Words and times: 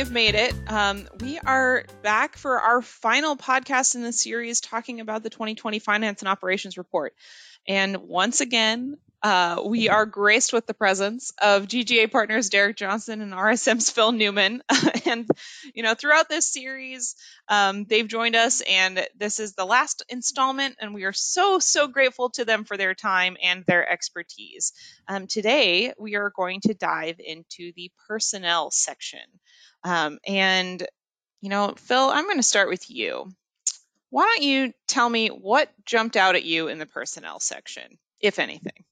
have 0.00 0.10
made 0.10 0.34
it. 0.34 0.54
Um, 0.66 1.06
we 1.20 1.38
are 1.38 1.84
back 2.00 2.38
for 2.38 2.58
our 2.58 2.80
final 2.80 3.36
podcast 3.36 3.94
in 3.94 4.02
the 4.02 4.14
series 4.14 4.62
talking 4.62 5.00
about 5.00 5.22
the 5.22 5.28
2020 5.28 5.78
Finance 5.78 6.22
and 6.22 6.28
Operations 6.28 6.78
Report. 6.78 7.14
And 7.68 7.98
once 7.98 8.40
again, 8.40 8.96
uh, 9.22 9.62
we 9.62 9.90
are 9.90 10.06
graced 10.06 10.54
with 10.54 10.66
the 10.66 10.72
presence 10.72 11.32
of 11.42 11.66
GGA 11.66 12.10
partners 12.10 12.48
Derek 12.48 12.78
Johnson 12.78 13.20
and 13.20 13.34
RSM's 13.34 13.90
Phil 13.90 14.12
Newman. 14.12 14.62
and, 15.04 15.28
you 15.74 15.82
know, 15.82 15.94
throughout 15.94 16.30
this 16.30 16.50
series, 16.50 17.14
um, 17.48 17.84
they've 17.84 18.08
joined 18.08 18.36
us, 18.36 18.62
and 18.62 19.06
this 19.18 19.38
is 19.38 19.52
the 19.52 19.66
last 19.66 20.02
installment, 20.08 20.76
and 20.80 20.94
we 20.94 21.04
are 21.04 21.12
so, 21.12 21.58
so 21.58 21.88
grateful 21.88 22.30
to 22.30 22.46
them 22.46 22.64
for 22.64 22.78
their 22.78 22.94
time 22.94 23.36
and 23.42 23.66
their 23.66 23.86
expertise. 23.86 24.72
Um, 25.06 25.26
today, 25.26 25.92
we 25.98 26.16
are 26.16 26.32
going 26.34 26.60
to 26.62 26.72
dive 26.72 27.16
into 27.18 27.72
the 27.76 27.92
personnel 28.08 28.70
section. 28.70 29.20
Um, 29.84 30.18
and, 30.26 30.86
you 31.40 31.48
know, 31.48 31.74
Phil, 31.76 32.10
I'm 32.10 32.24
going 32.24 32.36
to 32.36 32.42
start 32.42 32.68
with 32.68 32.90
you. 32.90 33.30
Why 34.10 34.24
don't 34.24 34.42
you 34.42 34.72
tell 34.88 35.08
me 35.08 35.28
what 35.28 35.70
jumped 35.84 36.16
out 36.16 36.34
at 36.34 36.44
you 36.44 36.68
in 36.68 36.78
the 36.78 36.86
personnel 36.86 37.40
section, 37.40 37.98
if 38.20 38.38
anything? 38.38 38.84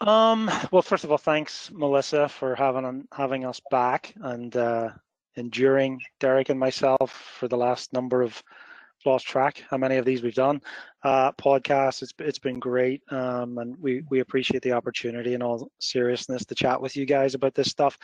Um, 0.00 0.48
well, 0.70 0.82
first 0.82 1.04
of 1.04 1.10
all, 1.10 1.18
thanks, 1.18 1.70
Melissa, 1.72 2.28
for 2.28 2.54
having 2.54 3.08
having 3.12 3.44
us 3.44 3.60
back 3.70 4.14
and 4.20 4.56
uh, 4.56 4.90
enduring 5.34 6.00
Derek 6.20 6.50
and 6.50 6.60
myself 6.60 7.10
for 7.38 7.48
the 7.48 7.56
last 7.56 7.92
number 7.92 8.22
of 8.22 8.40
lost 9.04 9.26
track 9.26 9.62
how 9.70 9.76
many 9.76 9.96
of 9.96 10.04
these 10.04 10.22
we've 10.22 10.34
done 10.34 10.60
uh, 11.02 11.32
podcasts. 11.32 12.02
It's 12.02 12.12
it's 12.18 12.38
been 12.38 12.58
great, 12.58 13.02
um, 13.10 13.58
and 13.58 13.76
we 13.80 14.02
we 14.10 14.20
appreciate 14.20 14.62
the 14.62 14.72
opportunity 14.72 15.34
in 15.34 15.42
all 15.42 15.70
seriousness 15.78 16.44
to 16.46 16.54
chat 16.54 16.80
with 16.80 16.96
you 16.96 17.06
guys 17.06 17.34
about 17.34 17.54
this 17.54 17.68
stuff. 17.68 17.98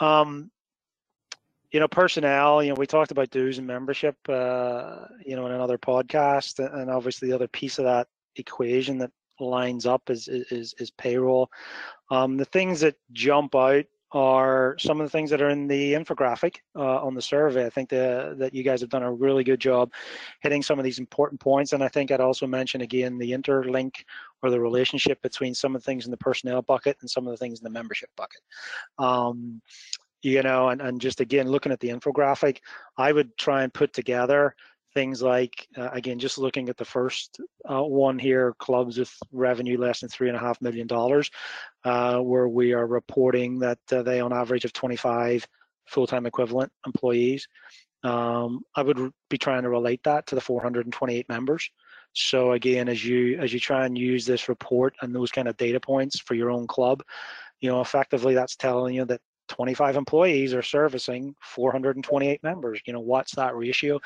Um, 0.00 0.50
you 1.72 1.80
know, 1.80 1.88
personnel. 1.88 2.62
You 2.62 2.70
know, 2.70 2.76
we 2.78 2.86
talked 2.86 3.10
about 3.10 3.30
dues 3.30 3.58
and 3.58 3.66
membership. 3.66 4.16
Uh, 4.28 5.06
you 5.24 5.36
know, 5.36 5.46
in 5.46 5.52
another 5.52 5.78
podcast, 5.78 6.58
and 6.58 6.90
obviously 6.90 7.28
the 7.28 7.34
other 7.34 7.48
piece 7.48 7.78
of 7.78 7.84
that 7.84 8.08
equation 8.36 8.98
that 8.98 9.10
lines 9.40 9.86
up 9.86 10.10
is 10.10 10.28
is, 10.28 10.74
is 10.78 10.90
payroll. 10.92 11.50
Um, 12.10 12.36
the 12.36 12.44
things 12.44 12.80
that 12.80 12.96
jump 13.12 13.54
out 13.54 13.84
are 14.12 14.76
some 14.78 15.00
of 15.00 15.06
the 15.06 15.10
things 15.10 15.30
that 15.30 15.42
are 15.42 15.48
in 15.48 15.66
the 15.66 15.92
infographic 15.92 16.56
uh, 16.76 17.02
on 17.04 17.14
the 17.14 17.22
survey. 17.22 17.66
I 17.66 17.70
think 17.70 17.88
the, 17.88 18.34
that 18.38 18.54
you 18.54 18.62
guys 18.62 18.80
have 18.80 18.90
done 18.90 19.02
a 19.02 19.12
really 19.12 19.42
good 19.42 19.60
job 19.60 19.92
hitting 20.42 20.62
some 20.62 20.78
of 20.78 20.84
these 20.84 20.98
important 20.98 21.40
points. 21.40 21.72
And 21.72 21.82
I 21.82 21.88
think 21.88 22.10
I'd 22.10 22.20
also 22.20 22.46
mention 22.46 22.82
again 22.82 23.18
the 23.18 23.32
interlink 23.32 24.04
or 24.42 24.50
the 24.50 24.60
relationship 24.60 25.20
between 25.22 25.54
some 25.54 25.74
of 25.74 25.82
the 25.82 25.86
things 25.86 26.04
in 26.04 26.10
the 26.10 26.16
personnel 26.16 26.62
bucket 26.62 26.96
and 27.00 27.10
some 27.10 27.26
of 27.26 27.32
the 27.32 27.36
things 27.36 27.58
in 27.58 27.64
the 27.64 27.70
membership 27.70 28.10
bucket. 28.16 28.40
Um, 28.98 29.60
you 30.22 30.42
know, 30.42 30.70
and, 30.70 30.80
and 30.80 31.00
just 31.00 31.20
again, 31.20 31.48
looking 31.48 31.72
at 31.72 31.80
the 31.80 31.88
infographic, 31.88 32.58
I 32.96 33.12
would 33.12 33.36
try 33.36 33.62
and 33.62 33.72
put 33.72 33.92
together 33.92 34.54
things 34.96 35.20
like 35.20 35.68
uh, 35.76 35.90
again 35.92 36.18
just 36.18 36.38
looking 36.38 36.70
at 36.70 36.76
the 36.78 36.84
first 36.84 37.38
uh, 37.70 37.82
one 37.82 38.18
here 38.18 38.54
clubs 38.58 38.96
with 38.96 39.14
revenue 39.30 39.76
less 39.76 40.00
than 40.00 40.08
three 40.08 40.28
and 40.28 40.36
a 40.38 40.40
half 40.40 40.58
million 40.62 40.86
dollars 40.86 41.30
uh, 41.84 42.18
where 42.18 42.48
we 42.48 42.72
are 42.72 42.86
reporting 42.86 43.58
that 43.58 43.78
uh, 43.92 44.02
they 44.02 44.20
on 44.20 44.32
average 44.32 44.62
have 44.62 44.72
25 44.72 45.46
full-time 45.86 46.24
equivalent 46.24 46.72
employees. 46.86 47.46
Um, 48.04 48.62
i 48.74 48.80
would 48.82 49.12
be 49.28 49.36
trying 49.36 49.64
to 49.64 49.68
relate 49.68 50.00
that 50.04 50.26
to 50.28 50.34
the 50.34 50.40
428 50.40 51.28
members. 51.28 51.70
So 52.14 52.52
again 52.52 52.88
as 52.88 53.04
you 53.04 53.38
as 53.38 53.52
you 53.52 53.60
try 53.60 53.84
and 53.84 53.98
use 53.98 54.24
this 54.24 54.48
report 54.48 54.94
and 55.02 55.14
those 55.14 55.30
kind 55.30 55.46
of 55.46 55.58
data 55.58 55.78
points 55.78 56.18
for 56.20 56.34
your 56.34 56.50
own 56.50 56.66
club 56.66 57.02
you 57.60 57.68
know 57.68 57.82
effectively 57.82 58.34
that's 58.34 58.56
telling 58.56 58.94
you 58.94 59.04
that 59.04 59.20
25 59.48 59.96
employees 59.96 60.54
are 60.54 60.62
servicing 60.62 61.34
428 61.40 62.42
members. 62.42 62.80
You 62.86 62.92
know 62.92 63.00
what's 63.00 63.34
that 63.36 63.56
ratio 63.56 64.00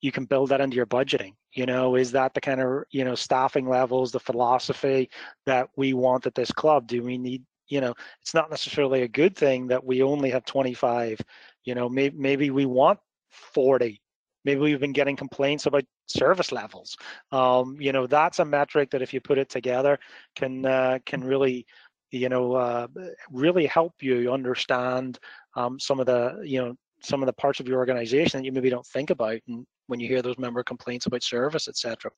you 0.00 0.12
can 0.12 0.24
build 0.24 0.50
that 0.50 0.60
into 0.60 0.76
your 0.76 0.86
budgeting 0.86 1.32
you 1.52 1.66
know? 1.66 1.96
Is 1.96 2.12
that 2.12 2.34
the 2.34 2.40
kind 2.40 2.60
of 2.60 2.84
you 2.90 3.04
know 3.04 3.14
staffing 3.14 3.68
levels 3.68 4.12
the 4.12 4.20
philosophy 4.20 5.10
that 5.46 5.68
we 5.76 5.92
want 5.92 6.26
at 6.26 6.34
this 6.34 6.52
club? 6.52 6.86
Do 6.86 7.02
we 7.02 7.18
need 7.18 7.42
you 7.68 7.80
know 7.80 7.94
it's 8.22 8.34
not 8.34 8.50
necessarily 8.50 9.02
a 9.02 9.08
good 9.08 9.36
thing 9.36 9.66
that 9.68 9.84
we 9.84 10.02
only 10.02 10.30
have 10.30 10.44
25 10.44 11.20
you 11.64 11.74
know 11.74 11.88
maybe 11.88 12.16
maybe 12.16 12.50
we 12.50 12.64
want 12.64 12.98
40 13.30 14.00
maybe 14.44 14.60
we've 14.60 14.80
been 14.80 14.92
getting 14.92 15.16
complaints 15.16 15.66
about 15.66 15.84
service 16.06 16.52
levels. 16.52 16.96
Um, 17.32 17.76
you 17.80 17.92
know 17.92 18.06
that's 18.06 18.38
a 18.38 18.44
metric 18.44 18.90
that 18.90 19.02
if 19.02 19.12
you 19.12 19.20
put 19.20 19.38
it 19.38 19.48
together 19.48 19.98
can 20.36 20.64
uh, 20.64 20.98
can 21.06 21.24
really 21.24 21.66
you 22.10 22.28
know 22.28 22.54
uh, 22.54 22.86
really 23.30 23.66
help 23.66 23.94
you 24.00 24.32
understand 24.32 25.18
um, 25.56 25.78
some 25.80 26.00
of 26.00 26.06
the 26.06 26.40
you 26.44 26.60
know 26.60 26.76
some 27.00 27.22
of 27.22 27.26
the 27.26 27.32
parts 27.32 27.60
of 27.60 27.68
your 27.68 27.78
organization 27.78 28.40
that 28.40 28.44
you 28.44 28.52
maybe 28.52 28.70
don't 28.70 28.86
think 28.86 29.10
about 29.10 29.38
and 29.48 29.66
when 29.86 30.00
you 30.00 30.08
hear 30.08 30.22
those 30.22 30.38
member 30.38 30.62
complaints 30.62 31.06
about 31.06 31.22
service, 31.22 31.68
etc. 31.68 32.10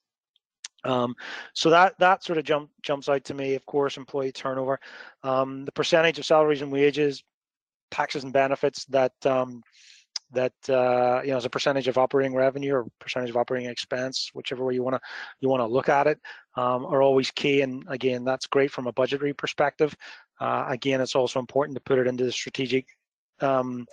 Um, 0.85 1.15
so 1.55 1.71
that 1.71 1.95
that 1.99 2.25
sort 2.25 2.39
of 2.39 2.45
jump 2.45 2.71
jumps 2.83 3.09
out 3.09 3.25
to 3.25 3.35
me. 3.35 3.55
Of 3.55 3.67
course, 3.67 3.97
employee 3.97 4.33
turnover, 4.33 4.81
um, 5.23 5.65
the 5.65 5.73
percentage 5.73 6.19
of 6.19 6.25
salaries 6.25 6.63
and 6.63 6.73
wages, 6.73 7.23
taxes 7.91 8.25
and 8.25 8.33
benefits 8.33 8.85
that 8.87 9.13
um, 9.27 9.63
that 10.33 10.53
uh, 10.69 11.21
you 11.23 11.31
know 11.31 11.37
as 11.37 11.45
a 11.45 11.51
percentage 11.51 11.89
of 11.89 11.99
operating 11.99 12.35
revenue 12.35 12.75
or 12.75 12.87
percentage 12.99 13.31
of 13.31 13.37
operating 13.37 13.69
expense, 13.69 14.31
whichever 14.33 14.65
way 14.65 14.75
you 14.75 14.83
want 14.83 14.95
to 14.97 15.01
you 15.41 15.49
want 15.49 15.61
to 15.61 15.67
look 15.67 15.89
at 15.89 16.07
it, 16.07 16.19
um, 16.57 16.87
are 16.87 17.03
always 17.03 17.31
key. 17.31 17.61
And 17.63 17.85
again, 17.89 18.25
that's 18.25 18.47
great 18.47 18.71
from 18.71 18.87
a 18.87 18.93
budgetary 18.93 19.35
perspective. 19.35 19.95
Uh, 20.41 20.65
again, 20.69 21.01
it's 21.01 21.15
also 21.15 21.39
important 21.39 21.77
to 21.77 21.83
put 21.83 21.99
it 21.99 22.07
into 22.07 22.25
the 22.25 22.33
strategic 22.33 22.87
um, 23.41 23.87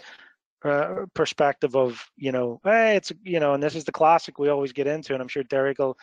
uh, 0.64 1.06
perspective 1.14 1.76
of 1.76 2.04
you 2.18 2.32
know 2.32 2.60
hey 2.64 2.96
it's 2.96 3.12
you 3.24 3.40
know 3.40 3.54
and 3.54 3.62
this 3.62 3.76
is 3.76 3.84
the 3.84 3.92
classic 3.92 4.40
we 4.40 4.50
always 4.50 4.74
get 4.74 4.88
into 4.88 5.14
and 5.14 5.22
i'm 5.22 5.28
sure 5.28 5.44
derek 5.44 5.78
will 5.78 5.96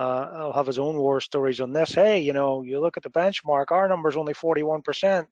uh, 0.00 0.30
will 0.38 0.52
have 0.52 0.66
his 0.66 0.78
own 0.78 0.96
war 0.96 1.20
stories 1.20 1.60
on 1.60 1.72
this. 1.72 1.92
Hey 1.92 2.20
you 2.20 2.32
know 2.32 2.62
you 2.62 2.80
look 2.80 2.96
at 2.96 3.02
the 3.02 3.10
benchmark 3.10 3.66
our 3.70 3.86
number's 3.86 4.16
only 4.16 4.32
41% 4.32 5.26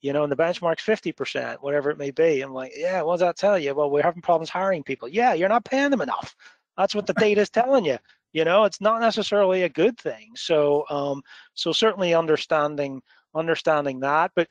you 0.00 0.12
know 0.14 0.22
and 0.22 0.32
the 0.32 0.36
benchmark's 0.36 0.82
50% 0.82 1.56
whatever 1.60 1.90
it 1.90 1.98
may 1.98 2.10
be. 2.10 2.40
I'm 2.40 2.54
like 2.54 2.72
yeah 2.74 3.02
what 3.02 3.14
does 3.14 3.20
that 3.20 3.36
tell 3.36 3.58
you? 3.58 3.74
Well 3.74 3.90
we're 3.90 4.02
having 4.02 4.22
problems 4.22 4.48
hiring 4.48 4.82
people. 4.82 5.08
Yeah 5.08 5.34
you're 5.34 5.48
not 5.50 5.64
paying 5.66 5.90
them 5.90 6.00
enough. 6.00 6.34
That's 6.78 6.94
what 6.94 7.06
the 7.06 7.14
data 7.14 7.42
is 7.42 7.50
telling 7.50 7.84
you 7.84 7.98
you 8.32 8.44
know? 8.44 8.64
It's 8.64 8.80
not 8.80 9.00
necessarily 9.00 9.62
a 9.62 9.68
good 9.68 9.98
thing. 9.98 10.30
So 10.36 10.84
um 10.88 11.22
so 11.52 11.72
certainly 11.72 12.14
understanding 12.14 13.02
understanding 13.34 14.00
that. 14.00 14.30
But 14.34 14.48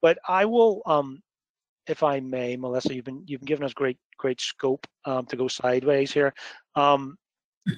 but 0.00 0.18
i 0.26 0.46
will 0.46 0.80
um 0.86 1.22
if 1.86 2.02
I 2.02 2.20
may, 2.20 2.56
Melissa, 2.56 2.94
you've 2.94 3.04
been 3.04 3.24
you've 3.26 3.40
been 3.40 3.46
giving 3.46 3.64
us 3.64 3.74
great 3.74 3.98
great 4.16 4.40
scope 4.40 4.86
um, 5.04 5.26
to 5.26 5.36
go 5.36 5.48
sideways 5.48 6.12
here. 6.12 6.34
Um, 6.74 7.16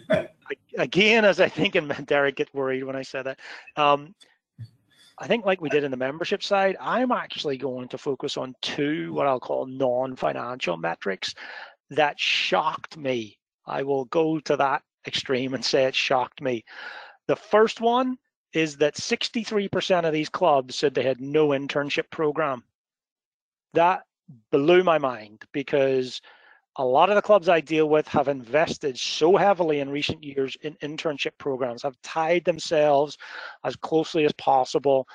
again, 0.78 1.24
as 1.24 1.40
I 1.40 1.48
think, 1.48 1.74
and 1.74 2.06
Derek 2.06 2.36
get 2.36 2.54
worried 2.54 2.84
when 2.84 2.96
I 2.96 3.02
said 3.02 3.26
that. 3.26 3.40
Um, 3.76 4.14
I 5.18 5.26
think, 5.26 5.44
like 5.44 5.60
we 5.60 5.68
did 5.68 5.84
in 5.84 5.90
the 5.90 5.96
membership 5.96 6.42
side, 6.42 6.76
I'm 6.80 7.12
actually 7.12 7.56
going 7.56 7.88
to 7.88 7.98
focus 7.98 8.36
on 8.36 8.54
two 8.62 9.12
what 9.12 9.26
I'll 9.26 9.40
call 9.40 9.66
non-financial 9.66 10.76
metrics 10.78 11.34
that 11.90 12.18
shocked 12.18 12.96
me. 12.96 13.38
I 13.66 13.82
will 13.82 14.06
go 14.06 14.40
to 14.40 14.56
that 14.56 14.82
extreme 15.06 15.54
and 15.54 15.64
say 15.64 15.84
it 15.84 15.94
shocked 15.94 16.40
me. 16.40 16.64
The 17.28 17.36
first 17.36 17.80
one 17.80 18.16
is 18.52 18.76
that 18.78 18.94
63% 18.94 20.04
of 20.04 20.12
these 20.12 20.28
clubs 20.28 20.76
said 20.76 20.94
they 20.94 21.02
had 21.02 21.20
no 21.20 21.48
internship 21.48 22.10
program 22.10 22.64
that 23.74 24.02
blew 24.50 24.82
my 24.82 24.98
mind 24.98 25.44
because 25.52 26.20
a 26.76 26.84
lot 26.84 27.10
of 27.10 27.16
the 27.16 27.22
clubs 27.22 27.48
I 27.48 27.60
deal 27.60 27.88
with 27.88 28.08
have 28.08 28.28
invested 28.28 28.98
so 28.98 29.36
heavily 29.36 29.80
in 29.80 29.90
recent 29.90 30.24
years 30.24 30.56
in 30.62 30.74
internship 30.82 31.32
programs, 31.38 31.82
have 31.82 32.00
tied 32.02 32.44
themselves 32.44 33.18
as 33.64 33.76
closely 33.76 34.24
as 34.24 34.32
possible 34.32 35.06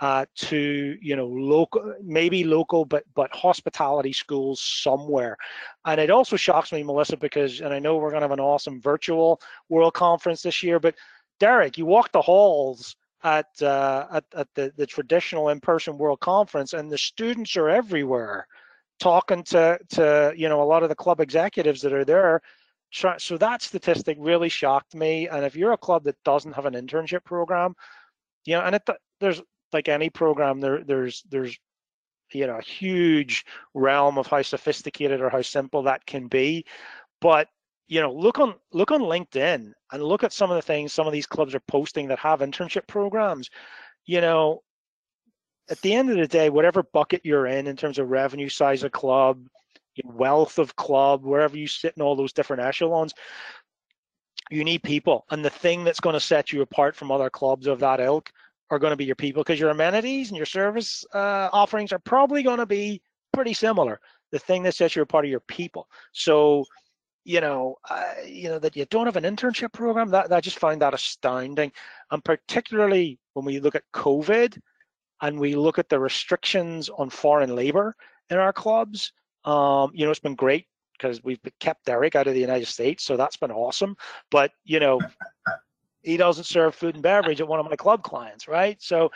uh, 0.00 0.26
to 0.34 0.98
you 1.00 1.14
know 1.14 1.26
local, 1.26 1.94
maybe 2.02 2.42
local, 2.42 2.84
but 2.84 3.04
but 3.14 3.32
hospitality 3.32 4.12
schools 4.12 4.60
somewhere. 4.60 5.36
And 5.84 6.00
it 6.00 6.10
also 6.10 6.36
shocks 6.36 6.72
me, 6.72 6.82
Melissa, 6.82 7.16
because 7.16 7.60
and 7.60 7.72
I 7.72 7.78
know 7.78 7.96
we're 7.96 8.10
going 8.10 8.22
to 8.22 8.28
have 8.28 8.32
an 8.32 8.40
awesome 8.40 8.80
virtual 8.80 9.40
World 9.68 9.94
Conference 9.94 10.42
this 10.42 10.64
year, 10.64 10.80
but 10.80 10.96
Derek, 11.38 11.78
you 11.78 11.86
walk 11.86 12.10
the 12.10 12.20
halls 12.20 12.96
at 13.24 13.46
uh, 13.62 14.06
at, 14.12 14.24
at 14.36 14.48
the, 14.54 14.72
the 14.76 14.86
traditional 14.86 15.48
in-person 15.48 15.98
world 15.98 16.20
conference 16.20 16.74
and 16.74 16.90
the 16.90 16.98
students 16.98 17.56
are 17.56 17.68
everywhere 17.68 18.46
talking 19.00 19.42
to 19.42 19.78
to 19.88 20.32
you 20.36 20.48
know 20.48 20.62
a 20.62 20.64
lot 20.64 20.82
of 20.82 20.88
the 20.88 20.94
club 20.94 21.20
executives 21.20 21.82
that 21.82 21.92
are 21.92 22.04
there. 22.04 22.40
So 23.18 23.36
that 23.38 23.60
statistic 23.60 24.18
really 24.20 24.48
shocked 24.48 24.94
me 24.94 25.26
and 25.28 25.44
if 25.44 25.56
you're 25.56 25.72
a 25.72 25.76
club 25.76 26.04
that 26.04 26.22
doesn't 26.24 26.52
have 26.52 26.64
an 26.64 26.74
internship 26.74 27.24
program 27.24 27.74
you 28.44 28.54
know 28.54 28.62
and 28.62 28.76
it 28.76 28.88
there's 29.20 29.42
like 29.72 29.88
any 29.88 30.10
program 30.10 30.60
there 30.60 30.84
there's 30.84 31.22
there's 31.30 31.58
you 32.32 32.46
know 32.46 32.56
a 32.56 32.62
huge 32.62 33.44
realm 33.74 34.18
of 34.18 34.26
how 34.26 34.42
sophisticated 34.42 35.20
or 35.20 35.30
how 35.30 35.42
simple 35.42 35.82
that 35.82 36.04
can 36.06 36.26
be 36.28 36.64
but 37.20 37.48
you 37.86 38.00
know 38.00 38.12
look 38.12 38.38
on 38.38 38.54
look 38.72 38.90
on 38.90 39.00
linkedin 39.00 39.72
and 39.92 40.02
look 40.02 40.24
at 40.24 40.32
some 40.32 40.50
of 40.50 40.56
the 40.56 40.62
things 40.62 40.92
some 40.92 41.06
of 41.06 41.12
these 41.12 41.26
clubs 41.26 41.54
are 41.54 41.60
posting 41.60 42.08
that 42.08 42.18
have 42.18 42.40
internship 42.40 42.86
programs 42.86 43.50
you 44.06 44.20
know 44.20 44.62
at 45.70 45.80
the 45.80 45.94
end 45.94 46.10
of 46.10 46.16
the 46.16 46.26
day, 46.26 46.50
whatever 46.50 46.82
bucket 46.82 47.22
you're 47.24 47.46
in, 47.46 47.66
in 47.66 47.76
terms 47.76 47.98
of 47.98 48.10
revenue 48.10 48.48
size 48.48 48.82
of 48.82 48.92
club, 48.92 49.46
wealth 50.04 50.58
of 50.58 50.76
club, 50.76 51.24
wherever 51.24 51.56
you 51.56 51.66
sit 51.66 51.94
in 51.96 52.02
all 52.02 52.16
those 52.16 52.32
different 52.32 52.62
echelons, 52.62 53.14
you 54.50 54.64
need 54.64 54.82
people. 54.82 55.24
And 55.30 55.44
the 55.44 55.50
thing 55.50 55.84
that's 55.84 56.00
going 56.00 56.14
to 56.14 56.20
set 56.20 56.52
you 56.52 56.62
apart 56.62 56.94
from 56.94 57.10
other 57.10 57.30
clubs 57.30 57.66
of 57.66 57.80
that 57.80 58.00
ilk 58.00 58.30
are 58.70 58.78
going 58.78 58.90
to 58.90 58.96
be 58.96 59.04
your 59.04 59.14
people 59.14 59.42
because 59.42 59.60
your 59.60 59.70
amenities 59.70 60.28
and 60.28 60.36
your 60.36 60.46
service 60.46 61.04
uh, 61.14 61.48
offerings 61.52 61.92
are 61.92 61.98
probably 61.98 62.42
going 62.42 62.58
to 62.58 62.66
be 62.66 63.00
pretty 63.32 63.54
similar. 63.54 64.00
The 64.32 64.38
thing 64.38 64.62
that 64.64 64.74
sets 64.74 64.96
you 64.96 65.02
apart 65.02 65.24
are 65.24 65.28
your 65.28 65.40
people. 65.40 65.88
So, 66.12 66.64
you 67.24 67.40
know, 67.40 67.76
uh, 67.88 68.12
you 68.24 68.48
know 68.48 68.58
that 68.58 68.76
you 68.76 68.84
don't 68.86 69.06
have 69.06 69.16
an 69.16 69.24
internship 69.24 69.72
program. 69.72 70.10
That, 70.10 70.28
that 70.28 70.36
I 70.36 70.40
just 70.40 70.58
find 70.58 70.80
that 70.82 70.94
astounding, 70.94 71.72
and 72.10 72.24
particularly 72.24 73.18
when 73.32 73.44
we 73.44 73.60
look 73.60 73.74
at 73.74 73.90
COVID 73.92 74.58
and 75.22 75.40
we 75.40 75.54
look 75.56 75.78
at 75.78 75.88
the 75.88 75.98
restrictions 75.98 76.88
on 76.90 77.10
foreign 77.10 77.54
labor 77.54 77.96
in 78.30 78.38
our 78.38 78.52
clubs. 78.52 79.12
Um, 79.44 79.90
you 79.94 80.04
know, 80.04 80.10
it's 80.10 80.20
been 80.20 80.34
great 80.34 80.66
because 80.92 81.22
we've 81.24 81.40
kept 81.60 81.86
Derek 81.86 82.14
out 82.14 82.26
of 82.26 82.34
the 82.34 82.40
United 82.40 82.66
States, 82.66 83.04
so 83.04 83.16
that's 83.16 83.36
been 83.36 83.50
awesome. 83.50 83.96
But 84.30 84.52
you 84.64 84.80
know, 84.80 85.00
he 86.02 86.16
doesn't 86.16 86.44
serve 86.44 86.74
food 86.74 86.94
and 86.94 87.02
beverage 87.02 87.40
at 87.40 87.48
one 87.48 87.60
of 87.60 87.68
my 87.68 87.76
club 87.76 88.02
clients, 88.02 88.46
right? 88.46 88.80
So 88.80 89.10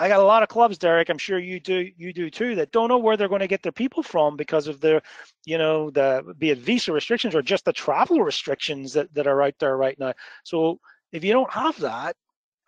I 0.00 0.08
got 0.08 0.20
a 0.20 0.24
lot 0.24 0.42
of 0.44 0.48
clubs, 0.48 0.78
Derek. 0.78 1.10
I'm 1.10 1.18
sure 1.18 1.38
you 1.38 1.58
do. 1.58 1.90
You 1.96 2.12
do 2.12 2.30
too. 2.30 2.54
That 2.54 2.70
don't 2.70 2.88
know 2.88 2.98
where 2.98 3.16
they're 3.16 3.28
going 3.28 3.40
to 3.40 3.48
get 3.48 3.62
their 3.62 3.72
people 3.72 4.02
from 4.02 4.36
because 4.36 4.68
of 4.68 4.80
the, 4.80 5.02
you 5.44 5.58
know, 5.58 5.90
the 5.90 6.34
be 6.38 6.50
it 6.50 6.58
visa 6.58 6.92
restrictions 6.92 7.34
or 7.34 7.42
just 7.42 7.64
the 7.64 7.72
travel 7.72 8.22
restrictions 8.22 8.92
that 8.92 9.12
that 9.14 9.26
are 9.26 9.42
out 9.42 9.54
there 9.58 9.76
right 9.76 9.98
now. 9.98 10.14
So 10.44 10.78
if 11.12 11.24
you 11.24 11.32
don't 11.32 11.52
have 11.52 11.78
that, 11.80 12.14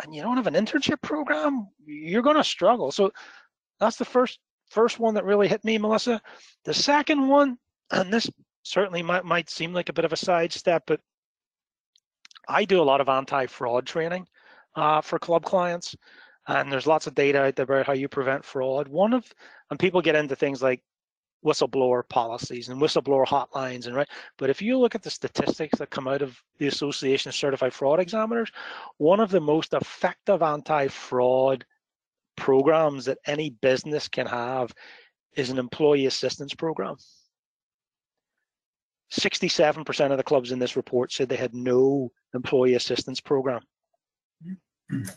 and 0.03 0.15
you 0.15 0.23
don't 0.23 0.37
have 0.37 0.47
an 0.47 0.55
internship 0.55 1.01
program, 1.03 1.69
you're 1.85 2.23
going 2.23 2.37
to 2.37 2.45
struggle. 2.45 2.91
So 2.91 3.13
that's 3.79 3.97
the 3.97 4.05
first 4.05 4.39
first 4.71 4.99
one 4.99 5.15
that 5.15 5.25
really 5.25 5.49
hit 5.49 5.65
me, 5.65 5.79
Melissa. 5.79 6.21
The 6.65 6.75
second 6.75 7.29
one, 7.29 7.59
and 7.91 8.13
this 8.13 8.31
certainly 8.63 9.03
might 9.03 9.25
might 9.25 9.51
seem 9.51 9.73
like 9.73 9.89
a 9.89 9.93
bit 9.93 10.05
of 10.05 10.13
a 10.13 10.17
sidestep, 10.17 10.85
but 10.87 11.01
I 12.49 12.65
do 12.65 12.81
a 12.81 12.85
lot 12.85 13.01
of 13.01 13.09
anti-fraud 13.09 13.87
training 13.87 14.27
uh, 14.75 15.01
for 15.01 15.19
club 15.19 15.45
clients, 15.45 15.95
Uh, 16.51 16.55
and 16.55 16.73
there's 16.73 16.87
lots 16.87 17.07
of 17.07 17.15
data 17.15 17.41
out 17.41 17.55
there 17.55 17.63
about 17.63 17.87
how 17.87 17.93
you 17.93 18.09
prevent 18.09 18.45
fraud. 18.45 18.89
One 18.89 19.13
of 19.13 19.25
and 19.71 19.79
people 19.79 20.03
get 20.03 20.17
into 20.17 20.35
things 20.35 20.61
like 20.61 20.83
whistleblower 21.45 22.07
policies 22.09 22.69
and 22.69 22.83
whistleblower 22.83 23.27
hotlines 23.27 23.87
and 23.87 23.97
right 23.97 24.09
but 24.37 24.51
if 24.51 24.61
you 24.61 24.79
look 24.79 24.95
at 24.95 25.03
the 25.03 25.09
statistics 25.09 25.79
that 25.79 25.89
come 25.89 26.07
out 26.07 26.21
of 26.21 26.39
the 26.59 26.67
association 26.67 27.31
of 27.31 27.35
certified 27.35 27.73
fraud 27.73 27.99
examiners 27.99 28.53
one 28.99 29.21
of 29.21 29.31
the 29.31 29.41
most 29.41 29.73
effective 29.73 30.43
anti-fraud 30.43 31.65
programs 32.37 33.07
that 33.07 33.17
any 33.27 33.49
business 33.63 34.07
can 34.07 34.27
have 34.27 34.71
is 35.35 35.49
an 35.49 35.59
employee 35.59 36.05
assistance 36.05 36.53
program 36.53 36.95
67% 39.13 40.11
of 40.13 40.19
the 40.19 40.23
clubs 40.23 40.53
in 40.53 40.59
this 40.59 40.77
report 40.77 41.11
said 41.13 41.29
they 41.29 41.37
had 41.37 41.55
no 41.55 42.13
employee 42.35 42.75
assistance 42.75 43.21
program. 43.21 43.61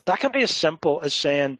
That 0.05 0.19
can 0.19 0.31
be 0.31 0.43
as 0.43 0.51
simple 0.51 1.01
as 1.03 1.13
saying, 1.13 1.59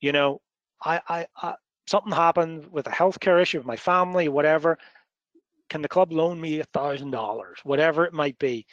you 0.00 0.12
know, 0.12 0.40
I, 0.84 1.00
I, 1.08 1.26
I 1.36 1.54
something 1.86 2.12
happened 2.12 2.66
with 2.70 2.86
a 2.86 2.90
healthcare 2.90 3.40
issue 3.40 3.58
with 3.58 3.66
my 3.66 3.76
family, 3.76 4.28
whatever. 4.28 4.78
Can 5.70 5.82
the 5.82 5.88
club 5.88 6.12
loan 6.12 6.40
me 6.40 6.60
a 6.60 6.64
thousand 6.64 7.10
dollars, 7.10 7.58
whatever 7.64 8.04
it 8.04 8.12
might 8.12 8.38
be? 8.38 8.66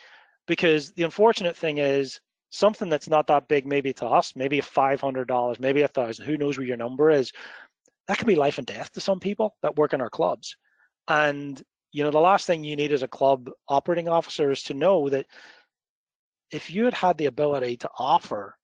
Because 0.48 0.92
the 0.94 1.04
unfortunate 1.04 1.56
thing 1.56 1.78
is 1.78 2.20
something 2.50 2.90
that's 2.90 3.08
not 3.08 3.28
that 3.28 3.48
big, 3.48 3.66
maybe 3.66 3.94
to 3.94 4.06
us, 4.06 4.34
maybe 4.36 4.60
a 4.60 4.64
five 4.64 5.00
hundred 5.00 5.28
dollars, 5.28 5.60
maybe 5.60 5.82
a 5.82 5.88
thousand. 5.88 6.26
Who 6.26 6.38
knows 6.38 6.58
where 6.58 6.68
your 6.68 6.78
number 6.78 7.10
is? 7.10 7.32
That 8.08 8.18
can 8.18 8.28
be 8.28 8.36
life 8.36 8.58
and 8.58 8.68
death 8.68 8.92
to 8.94 9.02
some 9.02 9.20
people 9.20 9.56
that 9.62 9.78
work 9.78 9.94
in 9.94 10.02
our 10.02 10.10
clubs. 10.10 10.56
And 11.08 11.62
you 11.92 12.04
know, 12.04 12.12
the 12.12 12.20
last 12.20 12.48
thing 12.48 12.64
you 12.64 12.76
need 12.76 12.92
as 12.92 13.04
a 13.04 13.08
club 13.08 13.50
operating 13.68 14.08
officer 14.08 14.52
is 14.52 14.64
to 14.64 14.74
know 14.74 15.10
that 15.10 15.26
if 16.52 16.70
you 16.70 16.86
had 16.86 16.94
had 16.94 17.18
the 17.18 17.26
ability 17.26 17.78
to 17.78 17.90
offer 17.98 18.56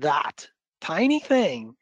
that 0.00 0.48
tiny 0.80 1.20
thing 1.20 1.74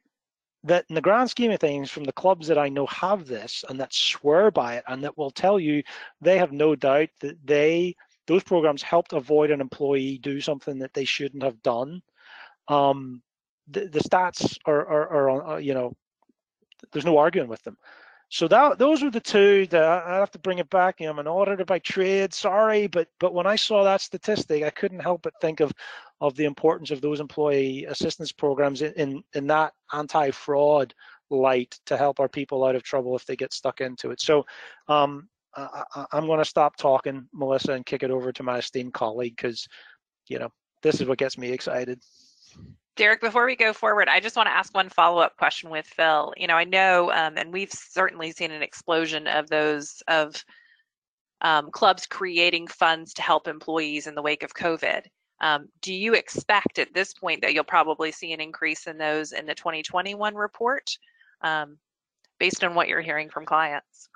that 0.63 0.85
in 0.89 0.95
the 0.95 1.01
grand 1.01 1.29
scheme 1.29 1.51
of 1.51 1.61
things 1.61 1.91
from 1.91 2.05
the 2.05 2.13
clubs 2.13 2.47
that 2.47 2.59
i 2.59 2.69
know 2.69 2.87
have 2.87 3.27
this 3.27 3.65
and 3.69 3.79
that 3.79 3.93
swear 3.93 4.51
by 4.51 4.77
it 4.77 4.85
and 4.89 5.03
that 5.03 5.17
will 5.17 5.31
tell 5.31 5.61
you 5.61 5.83
they 6.21 6.39
have 6.39 6.53
no 6.53 6.75
doubt 6.75 7.09
that 7.21 7.37
they 7.45 7.95
those 8.27 8.43
programs 8.43 8.83
helped 8.83 9.13
avoid 9.13 9.51
an 9.51 9.61
employee 9.61 10.19
do 10.19 10.41
something 10.41 10.79
that 10.79 10.95
they 10.95 11.05
shouldn't 11.05 11.43
have 11.43 11.61
done 11.63 12.01
um, 12.69 13.23
the, 13.69 13.89
the 13.89 14.01
stats 14.01 14.57
are, 14.65 14.87
are, 14.87 15.09
are, 15.09 15.47
uh, 15.55 15.57
you 15.59 15.75
know 15.75 15.93
there's 16.93 17.05
no 17.05 17.19
arguing 17.19 17.49
with 17.49 17.63
them 17.63 17.77
so 18.31 18.49
that 18.49 18.79
those 18.79 19.03
were 19.03 19.11
the 19.11 19.21
two 19.21 19.67
that 19.69 19.85
I 19.85 20.17
have 20.17 20.31
to 20.33 20.41
bring 20.41 20.59
it 20.59 20.69
back. 20.69 20.99
You 20.99 21.07
know, 21.07 21.13
I'm 21.13 21.19
an 21.21 21.29
auditor 21.29 21.65
by 21.65 21.79
trade. 21.79 22.35
Sorry, 22.35 22.89
but 22.89 23.07
but 23.21 23.33
when 23.33 23.47
I 23.47 23.55
saw 23.55 23.85
that 23.85 24.01
statistic, 24.01 24.65
I 24.65 24.71
couldn't 24.71 24.99
help 24.99 25.23
but 25.23 25.35
think 25.41 25.61
of 25.61 25.73
of 26.25 26.35
the 26.37 26.47
importance 26.47 26.91
of 26.91 27.03
those 27.03 27.21
employee 27.21 27.85
assistance 27.85 28.32
programs 28.32 28.81
in 28.81 29.23
in, 29.35 29.47
that 29.47 29.75
anti-fraud 29.93 30.94
light 31.29 31.79
to 31.85 31.99
help 31.99 32.19
our 32.19 32.31
people 32.31 32.65
out 32.65 32.75
of 32.75 32.82
trouble 32.82 33.15
if 33.15 33.26
they 33.26 33.37
get 33.37 33.53
stuck 33.53 33.82
into 33.82 34.11
it. 34.11 34.21
So 34.23 34.47
um, 34.88 35.29
I, 35.55 36.06
am 36.15 36.26
going 36.26 36.38
to 36.38 36.44
stop 36.44 36.76
talking, 36.76 37.29
Melissa, 37.35 37.73
and 37.73 37.85
kick 37.85 38.03
it 38.03 38.11
over 38.11 38.32
to 38.32 38.43
my 38.43 38.59
esteemed 38.59 38.94
colleague 38.94 39.37
because 39.37 39.69
you 40.29 40.38
know 40.38 40.49
this 40.82 40.99
is 40.99 41.06
what 41.06 41.19
gets 41.19 41.37
me 41.37 41.50
excited. 41.50 42.00
Derek, 42.97 43.20
before 43.20 43.44
we 43.44 43.56
go 43.56 43.75
forward, 43.75 44.09
I 44.09 44.20
just 44.20 44.37
want 44.37 44.47
to 44.47 44.56
ask 44.56 44.75
one 44.75 44.88
follow-up 44.88 45.37
question 45.37 45.69
with 45.69 45.87
Phil. 45.87 46.32
You 46.38 46.47
know, 46.47 46.55
I 46.55 46.65
know, 46.65 47.11
um, 47.12 47.37
and 47.37 47.53
we've 47.53 47.73
certainly 47.73 48.32
seen 48.32 48.50
an 48.50 48.62
explosion 48.62 49.27
of 49.27 49.50
those 49.50 50.03
of 50.09 50.43
um, 51.43 51.70
clubs 51.70 52.06
creating 52.06 52.69
funds 52.69 53.12
to 53.15 53.23
help 53.23 53.47
employees 53.47 54.06
in 54.06 54.15
the 54.15 54.23
wake 54.23 54.43
of 54.43 54.55
COVID. 54.55 55.03
Um, 55.41 55.69
do 55.83 55.93
you 55.93 56.15
expect 56.15 56.79
at 56.79 56.95
this 56.95 57.13
point 57.13 57.43
that 57.43 57.55
you'll 57.55 57.65
probably 57.65 58.13
see 58.13 58.33
an 58.33 58.41
increase 58.41 58.87
in 58.87 58.99
those 58.99 59.33
in 59.33 59.47
the 59.47 59.55
2021 59.55 60.35
report, 60.35 60.97
um, 61.43 61.79
based 62.39 62.65
on 62.65 62.75
what 62.75 62.89
you're 62.89 63.01
hearing 63.01 63.29
from 63.29 63.45
clients? 63.45 64.09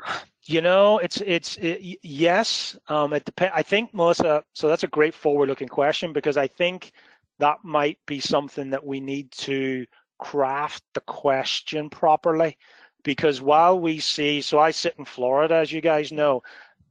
You 0.44 0.62
know, 0.62 0.98
it's 0.98 1.20
it's 1.20 1.56
it, 1.56 1.98
yes. 2.02 2.76
Um, 2.88 3.12
it 3.12 3.24
depends. 3.24 3.52
I 3.54 3.62
think 3.62 3.92
Melissa. 3.92 4.42
So 4.54 4.68
that's 4.68 4.84
a 4.84 4.88
great 4.88 5.14
forward-looking 5.14 5.68
question 5.68 6.12
because 6.12 6.36
I 6.36 6.46
think 6.46 6.92
that 7.38 7.58
might 7.62 7.98
be 8.06 8.20
something 8.20 8.70
that 8.70 8.84
we 8.84 9.00
need 9.00 9.30
to 9.32 9.86
craft 10.18 10.82
the 10.94 11.00
question 11.02 11.88
properly 11.88 12.56
because 13.04 13.40
while 13.40 13.78
we 13.78 14.00
see 14.00 14.40
so 14.40 14.58
i 14.58 14.70
sit 14.70 14.94
in 14.98 15.04
florida 15.04 15.54
as 15.54 15.70
you 15.70 15.80
guys 15.80 16.10
know 16.10 16.42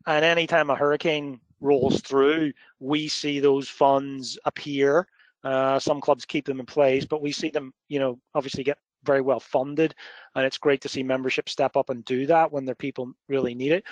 and 0.05 0.23
anytime 0.23 0.69
a 0.69 0.75
hurricane 0.75 1.39
rolls 1.59 2.01
through 2.01 2.51
we 2.79 3.07
see 3.07 3.39
those 3.39 3.69
funds 3.69 4.37
appear. 4.45 5.07
Uh, 5.43 5.79
some 5.79 6.01
clubs 6.01 6.25
keep 6.25 6.45
them 6.45 6.59
in 6.59 6.65
place 6.65 7.05
but 7.05 7.21
we 7.21 7.31
see 7.31 7.49
them 7.49 7.71
you 7.87 7.99
know 7.99 8.19
obviously 8.35 8.63
get 8.63 8.79
very 9.03 9.21
well 9.21 9.39
funded 9.39 9.93
and 10.35 10.45
it's 10.45 10.57
great 10.57 10.81
to 10.81 10.89
see 10.89 11.03
membership 11.03 11.47
step 11.47 11.77
up 11.77 11.89
and 11.89 12.03
do 12.05 12.25
that 12.25 12.51
when 12.51 12.65
their 12.65 12.75
people 12.75 13.13
really 13.29 13.55
need 13.55 13.71
it. 13.71 13.83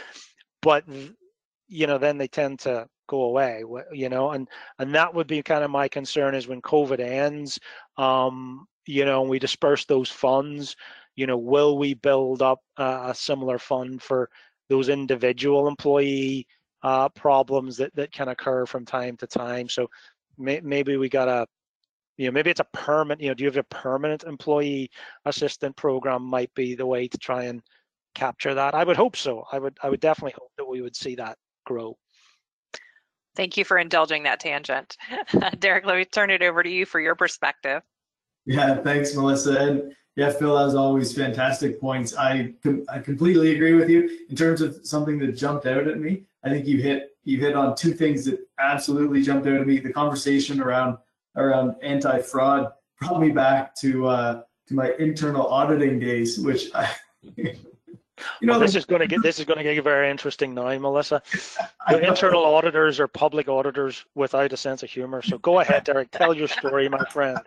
But 0.62 0.84
you 1.67 1.88
know 1.88 1.98
then 1.98 2.17
they 2.17 2.27
tend 2.27 2.60
to 2.60 2.88
go 3.07 3.24
away 3.24 3.63
you 3.91 4.10
know 4.10 4.31
and 4.31 4.48
and 4.79 4.93
that 4.95 5.13
would 5.13 5.27
be 5.27 5.41
kind 5.41 5.63
of 5.63 5.69
my 5.69 5.88
concern 5.88 6.34
is 6.36 6.48
when 6.48 6.62
covid 6.62 7.00
ends 7.00 7.60
um 7.98 8.67
you 8.86 9.05
know 9.05 9.22
and 9.22 9.29
we 9.29 9.39
disperse 9.39 9.86
those 9.86 10.10
funds 10.10 10.75
you 11.15 11.27
know 11.27 11.38
will 11.38 11.77
we 11.77 11.93
build 11.93 12.41
up 12.41 12.62
a 12.77 13.13
similar 13.15 13.60
fund 13.60 14.01
for 14.01 14.29
those 14.69 14.89
individual 14.89 15.67
employee 15.67 16.48
uh, 16.85 17.09
problems 17.09 17.77
that 17.77 17.93
that 17.95 18.11
can 18.11 18.27
occur 18.27 18.63
from 18.65 18.85
time 18.85 19.17
to 19.17 19.25
time 19.25 19.67
so 19.67 19.87
may, 20.37 20.61
maybe 20.61 20.97
we 20.97 21.09
got 21.09 21.27
a 21.27 21.47
you 22.17 22.27
know 22.27 22.31
maybe 22.31 22.51
it's 22.51 22.59
a 22.59 22.67
permanent 22.73 23.19
you 23.19 23.27
know 23.27 23.33
do 23.33 23.43
you 23.43 23.49
have 23.49 23.57
a 23.57 23.63
permanent 23.63 24.23
employee 24.23 24.89
assistant 25.25 25.75
program 25.75 26.21
might 26.21 26.53
be 26.53 26.75
the 26.75 26.85
way 26.85 27.07
to 27.07 27.17
try 27.17 27.45
and 27.45 27.59
capture 28.13 28.53
that 28.53 28.75
i 28.75 28.83
would 28.83 28.95
hope 28.95 29.15
so 29.15 29.43
i 29.51 29.57
would 29.57 29.75
i 29.81 29.89
would 29.89 29.99
definitely 29.99 30.35
hope 30.37 30.51
that 30.57 30.67
we 30.67 30.81
would 30.81 30.95
see 30.95 31.15
that 31.15 31.37
grow 31.65 31.97
Thank 33.35 33.57
you 33.57 33.65
for 33.65 33.77
indulging 33.77 34.23
that 34.23 34.39
tangent. 34.39 34.95
Derek, 35.59 35.85
let 35.85 35.97
me 35.97 36.05
turn 36.05 36.29
it 36.29 36.41
over 36.41 36.63
to 36.63 36.69
you 36.69 36.85
for 36.85 37.01
your 37.01 37.15
perspective. 37.15 37.81
Yeah, 38.45 38.81
thanks, 38.81 39.13
Melissa. 39.13 39.57
And 39.57 39.93
yeah, 40.15 40.31
Phil, 40.31 40.57
as 40.57 40.75
always, 40.75 41.13
fantastic 41.13 41.79
points. 41.79 42.15
I 42.15 42.53
com- 42.63 42.86
I 42.89 43.00
completely 43.00 43.53
agree 43.53 43.74
with 43.74 43.89
you 43.89 44.25
in 44.29 44.36
terms 44.36 44.62
of 44.62 44.79
something 44.84 45.19
that 45.19 45.34
jumped 45.34 45.65
out 45.65 45.88
at 45.88 46.00
me. 46.00 46.24
I 46.43 46.50
think 46.50 46.65
you 46.65 46.81
hit 46.81 47.10
you 47.25 47.39
hit 47.39 47.55
on 47.55 47.75
two 47.75 47.93
things 47.93 48.24
that 48.25 48.39
absolutely 48.57 49.22
jumped 49.22 49.48
out 49.48 49.60
at 49.60 49.67
me. 49.67 49.79
The 49.79 49.91
conversation 49.91 50.62
around 50.62 50.98
around 51.36 51.75
anti-fraud 51.84 52.72
brought 53.01 53.19
me 53.19 53.29
back 53.29 53.75
to 53.75 54.07
uh, 54.07 54.41
to 54.67 54.74
my 54.74 54.93
internal 55.00 55.48
auditing 55.48 56.00
days, 56.00 56.39
which 56.39 56.74
I, 56.74 56.89
you 58.39 58.48
know, 58.48 58.53
well, 58.53 58.60
this 58.60 58.75
is 58.75 58.86
going 58.86 59.01
to 59.01 59.07
get 59.07 59.22
this 59.22 59.39
is 59.39 59.45
going 59.45 59.57
to 59.57 59.63
get 59.63 59.84
very 59.84 60.10
interesting 60.10 60.53
now, 60.53 60.77
Melissa. 60.77 61.22
The 61.88 62.07
internal 62.07 62.43
auditors 62.43 63.00
are 63.00 63.07
public 63.07 63.48
auditors 63.48 64.05
without 64.15 64.51
a 64.51 64.57
sense 64.57 64.81
of 64.81 64.89
humor. 64.89 65.22
So 65.22 65.38
go 65.38 65.60
ahead, 65.60 65.84
Derek. 65.84 66.10
Tell 66.10 66.34
your 66.34 66.48
story, 66.48 66.89
my 66.89 67.03
friend. 67.12 67.38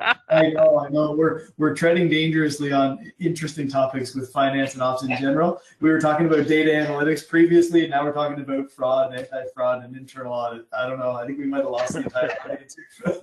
I 0.28 0.50
know, 0.50 0.78
I 0.78 0.90
know. 0.90 1.12
We're 1.12 1.48
we're 1.56 1.74
treading 1.74 2.10
dangerously 2.10 2.70
on 2.70 3.10
interesting 3.18 3.68
topics 3.68 4.14
with 4.14 4.30
finance 4.30 4.74
and 4.74 4.82
ops 4.82 5.04
in 5.04 5.16
general. 5.16 5.62
We 5.80 5.90
were 5.90 6.00
talking 6.00 6.26
about 6.26 6.46
data 6.46 6.70
analytics 6.70 7.26
previously, 7.26 7.82
and 7.82 7.90
now 7.90 8.04
we're 8.04 8.12
talking 8.12 8.42
about 8.42 8.70
fraud, 8.70 9.14
anti-fraud, 9.14 9.84
and 9.84 9.96
internal 9.96 10.34
audit. 10.34 10.66
I 10.76 10.86
don't 10.86 10.98
know. 10.98 11.12
I 11.12 11.26
think 11.26 11.38
we 11.38 11.46
might 11.46 11.62
have 11.62 11.70
lost 11.70 11.94
the 11.94 12.00
entire 12.00 12.36
audience. 12.44 12.76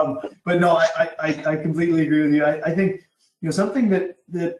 um, 0.00 0.20
but 0.44 0.60
no, 0.60 0.76
I, 0.76 1.10
I, 1.18 1.44
I 1.46 1.56
completely 1.56 2.02
agree 2.02 2.22
with 2.22 2.34
you. 2.34 2.44
I, 2.44 2.66
I 2.66 2.74
think 2.74 3.00
you 3.40 3.48
know 3.48 3.50
something 3.50 3.88
that 3.90 4.16
that 4.28 4.58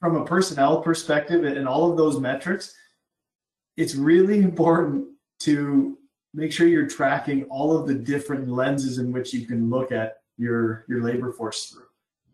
from 0.00 0.16
a 0.16 0.24
personnel 0.24 0.80
perspective 0.80 1.44
and 1.44 1.66
all 1.66 1.90
of 1.90 1.96
those 1.96 2.20
metrics, 2.20 2.74
it's 3.76 3.94
really 3.94 4.38
important 4.42 5.06
to 5.40 5.98
make 6.34 6.52
sure 6.52 6.66
you're 6.66 6.86
tracking 6.86 7.44
all 7.44 7.76
of 7.76 7.86
the 7.86 7.94
different 7.94 8.48
lenses 8.48 8.98
in 8.98 9.12
which 9.12 9.32
you 9.32 9.46
can 9.46 9.70
look 9.70 9.92
at 9.92 10.18
your 10.36 10.84
your 10.88 11.02
labor 11.02 11.32
force 11.32 11.66
through. 11.66 11.86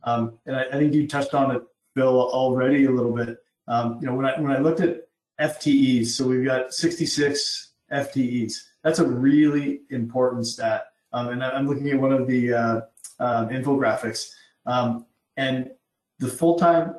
Um, 0.03 0.39
and 0.47 0.57
I, 0.57 0.65
I, 0.65 0.73
think 0.73 0.93
you 0.93 1.09
touched 1.09 1.33
on 1.33 1.57
it, 1.57 1.63
Bill, 1.95 2.21
already 2.21 2.85
a 2.85 2.91
little 2.91 3.13
bit. 3.13 3.39
Um, 3.67 3.99
you 4.01 4.07
know, 4.07 4.15
when 4.15 4.27
I 4.27 4.39
when 4.39 4.53
I 4.53 4.59
looked 4.59 4.81
at 4.81 5.09
FTEs, 5.41 6.09
so 6.09 6.27
we've 6.27 6.45
got 6.45 6.75
66 6.75 7.73
FTEs. 7.91 8.55
That's 8.83 8.99
a 8.99 9.07
really 9.07 9.81
important 9.91 10.47
stat. 10.47 10.87
Um, 11.13 11.29
and 11.29 11.43
I'm 11.43 11.67
looking 11.67 11.89
at 11.91 11.99
one 11.99 12.13
of 12.13 12.27
the 12.27 12.53
uh, 12.53 12.81
uh, 13.19 13.47
infographics. 13.47 14.29
Um, 14.67 15.07
and 15.37 15.71
the 16.19 16.29
full-time 16.29 16.97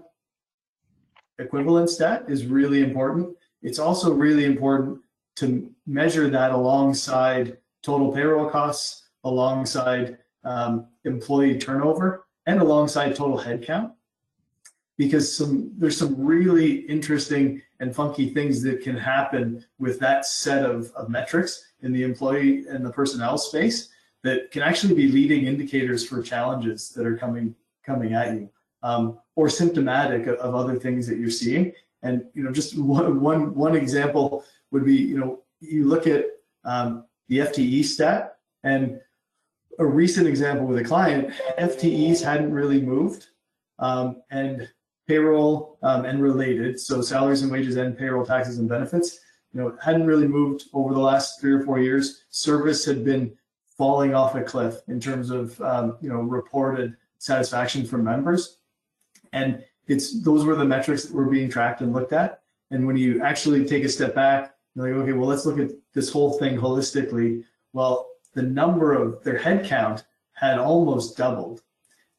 equivalent 1.39 1.89
stat 1.89 2.25
is 2.27 2.46
really 2.46 2.82
important. 2.82 3.36
It's 3.62 3.80
also 3.80 4.13
really 4.13 4.46
important 4.46 5.00
to 5.38 5.70
measure 5.86 6.30
that 6.30 6.51
alongside 6.51 7.58
total 7.84 8.12
payroll 8.12 8.50
costs, 8.50 9.10
alongside 9.24 10.18
um, 10.44 10.88
employee 11.04 11.58
turnover, 11.58 12.25
and 12.46 12.60
alongside 12.62 13.15
total 13.15 13.38
headcount. 13.38 13.92
Because 14.98 15.36
some 15.36 15.74
there's 15.77 15.98
some 15.98 16.15
really 16.18 16.82
interesting 16.88 17.62
and 17.82 17.94
funky 17.94 18.30
things 18.30 18.62
that 18.63 18.82
can 18.82 18.96
happen 18.96 19.65
with 19.77 20.00
that 20.00 20.25
set 20.25 20.63
of, 20.63 20.92
of 20.96 21.10
metrics 21.10 21.74
in 21.82 21.92
the 21.92 22.04
employee 22.04 22.65
and 22.70 22.86
the 22.86 22.92
personnel 22.92 23.38
space 23.38 23.89
that 24.24 24.51
can 24.51 24.62
actually 24.62 24.96
be 24.96 25.10
leading 25.10 25.46
indicators 25.46 26.08
for 26.08 26.22
challenges 26.22 26.89
that 26.89 27.06
are 27.06 27.18
coming 27.18 27.54
coming 27.86 28.13
at 28.13 28.34
you 28.34 28.50
um, 28.86 29.20
or 29.36 29.50
symptomatic 29.50 30.27
of, 30.27 30.54
other 30.56 30.77
things 30.80 31.08
that 31.08 31.18
you're 31.18 31.32
seeing. 31.32 31.74
And 32.04 32.24
you 32.36 32.44
know, 32.44 32.51
just 32.51 32.77
one 32.77 33.20
one 33.20 33.54
one 33.56 33.75
example 33.75 34.46
would 34.72 34.86
be 34.86 34.96
you 34.96 35.18
know 35.18 35.39
you 35.60 35.88
look 35.88 36.06
at 36.06 36.25
um, 36.63 37.06
the 37.27 37.39
FTE 37.39 37.84
stat 37.84 38.38
and 38.63 39.01
a 39.80 39.86
recent 39.86 40.27
example 40.27 40.65
with 40.68 40.77
a 40.77 40.84
client, 40.84 41.34
FTEs 41.60 42.24
hadn't 42.24 42.54
really 42.54 42.82
moved, 42.82 43.27
um, 43.80 44.22
and 44.30 44.70
payroll 45.08 45.77
um, 45.84 46.06
and 46.06 46.22
related, 46.22 46.80
so 46.80 47.01
salaries 47.01 47.42
and 47.42 47.51
wages 47.51 47.75
and 47.75 47.98
payroll 47.98 48.25
taxes 48.25 48.58
and 48.60 48.70
benefits, 48.70 49.20
you 49.54 49.60
know, 49.60 49.75
hadn't 49.84 50.06
really 50.06 50.27
moved 50.27 50.63
over 50.74 50.94
the 50.94 51.00
last 51.00 51.42
three 51.42 51.51
or 51.51 51.63
four 51.63 51.80
years. 51.80 52.24
Service 52.30 52.86
had 52.86 53.04
been 53.04 53.36
falling 53.77 54.15
off 54.15 54.36
a 54.36 54.44
cliff 54.44 54.75
in 54.88 55.00
terms 55.00 55.30
of 55.32 55.60
um, 55.62 55.98
you 56.01 56.10
know 56.10 56.22
reported 56.22 56.96
satisfaction 57.18 57.86
from 57.86 58.04
members, 58.04 58.60
and 59.36 59.63
it's 59.88 60.22
those 60.22 60.46
were 60.46 60.56
the 60.56 60.65
metrics 60.65 61.04
that 61.04 61.13
were 61.13 61.25
being 61.25 61.50
tracked 61.50 61.82
and 61.82 61.94
looked 61.94 62.13
at. 62.13 62.42
And 62.72 62.88
when 62.88 62.98
you 62.98 63.22
actually 63.22 63.65
take 63.65 63.84
a 63.84 63.89
step 63.89 64.15
back, 64.15 64.56
you're 64.74 64.89
like, 64.89 65.04
okay, 65.04 65.13
well, 65.13 65.27
let's 65.27 65.46
look 65.46 65.60
at 65.60 65.72
this 65.94 66.10
whole 66.10 66.39
thing 66.39 66.58
holistically. 66.58 67.44
Well, 67.74 68.08
the 68.34 68.42
number 68.42 68.94
of 68.94 69.24
their 69.24 69.38
headcount 69.38 70.04
had 70.34 70.58
almost 70.58 71.18
doubled, 71.18 71.62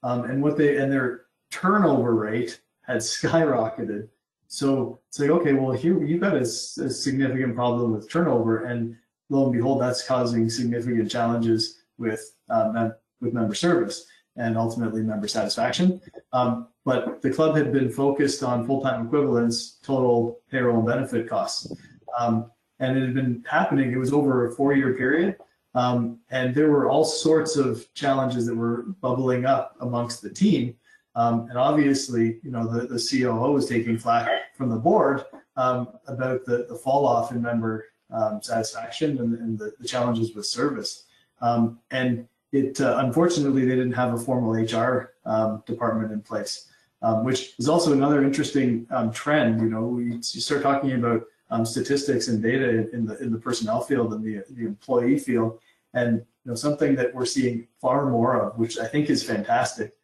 um, 0.03 0.25
and 0.25 0.43
what 0.43 0.57
they 0.57 0.77
and 0.77 0.93
their 0.93 1.23
turnover 1.51 2.15
rate 2.15 2.61
had 2.83 2.99
skyrocketed. 3.15 4.09
So 4.49 5.01
it's 5.09 5.19
like, 5.19 5.31
okay, 5.31 5.55
well, 5.55 5.73
here 5.73 6.01
you've 6.05 6.21
got 6.21 6.37
a, 6.37 6.41
a 6.41 6.91
significant 6.91 7.57
problem 7.57 7.93
with 7.93 8.11
turnover, 8.11 8.67
and 8.67 8.95
lo 9.31 9.45
and 9.45 9.53
behold, 9.53 9.81
that's 9.81 10.07
causing 10.07 10.49
significant 10.49 11.11
challenges 11.11 11.79
with 11.99 12.37
um, 12.51 12.95
with 13.21 13.33
member 13.33 13.55
service 13.55 14.07
and 14.37 14.57
ultimately 14.57 15.03
member 15.03 15.29
satisfaction. 15.29 16.01
Um, 16.33 16.69
but 16.85 17.23
the 17.23 17.31
club 17.31 17.57
had 17.57 17.73
been 17.73 17.91
focused 17.91 18.43
on 18.43 18.67
full-time 18.67 19.07
equivalents, 19.07 19.79
total 19.83 20.41
payroll 20.51 20.79
and 20.79 20.87
benefit 20.87 21.29
costs, 21.29 21.73
um, 22.19 22.51
and 22.79 22.97
it 22.97 23.01
had 23.03 23.15
been 23.15 23.45
happening. 23.49 23.93
It 23.93 23.97
was 23.97 24.13
over 24.13 24.47
a 24.47 24.53
four-year 24.53 24.95
period, 24.95 25.37
um, 25.75 26.21
and 26.31 26.55
there 26.55 26.71
were 26.71 26.89
all 26.89 27.05
sorts 27.05 27.57
of 27.57 27.93
challenges 27.95 28.47
that 28.47 28.55
were 28.55 28.85
bubbling 29.01 29.47
up 29.47 29.77
amongst 29.81 30.23
the 30.23 30.31
team. 30.31 30.77
Um, 31.15 31.49
and 31.49 31.59
obviously, 31.59 32.39
you 32.43 32.51
know, 32.51 32.67
the, 32.67 32.87
the 32.87 32.99
COO 32.99 33.53
was 33.53 33.67
taking 33.67 33.99
flack 33.99 34.29
from 34.55 34.69
the 34.69 34.77
board 34.77 35.25
um, 35.57 35.89
about 36.07 36.45
the, 36.45 36.67
the 36.69 36.77
fall 36.77 37.07
off 37.07 37.33
in 37.33 37.41
member 37.41 37.87
um, 38.11 38.41
satisfaction 38.43 39.19
and, 39.19 39.35
and 39.39 39.59
the, 39.59 39.73
the, 39.81 39.89
challenges 39.89 40.35
with 40.35 40.47
service. 40.47 41.05
And 41.41 42.29
it 42.57 42.81
uh, 42.81 42.97
unfortunately 43.05 43.65
they 43.65 43.77
didn't 43.77 43.93
have 43.93 44.15
a 44.15 44.19
formal 44.19 44.53
HR 44.53 45.15
um, 45.25 45.63
department 45.67 46.13
in 46.13 46.21
place, 46.21 46.69
um, 47.03 47.25
which 47.25 47.55
is 47.59 47.69
also 47.69 47.93
another 47.93 48.25
interesting 48.25 48.87
um, 48.91 49.11
trend. 49.13 49.61
You 49.61 49.69
know, 49.69 49.83
we 49.83 50.05
you 50.15 50.23
start 50.23 50.63
talking 50.63 50.93
about 50.93 51.25
um, 51.51 51.65
statistics 51.65 52.29
and 52.29 52.43
data 52.43 52.91
in 52.91 53.07
the 53.07 53.19
in 53.23 53.31
the 53.31 53.39
personnel 53.39 53.81
field 53.81 54.13
and 54.15 54.25
the 54.25 54.45
the 54.51 54.65
employee 54.67 55.19
field, 55.19 55.61
and 55.95 56.19
you 56.45 56.51
know 56.51 56.55
something 56.55 56.95
that 56.97 57.15
we're 57.15 57.27
seeing 57.27 57.67
far 57.81 58.07
more 58.11 58.41
of, 58.41 58.59
which 58.59 58.79
I 58.79 58.87
think 58.87 59.11
is 59.11 59.23
fantastic, 59.23 59.95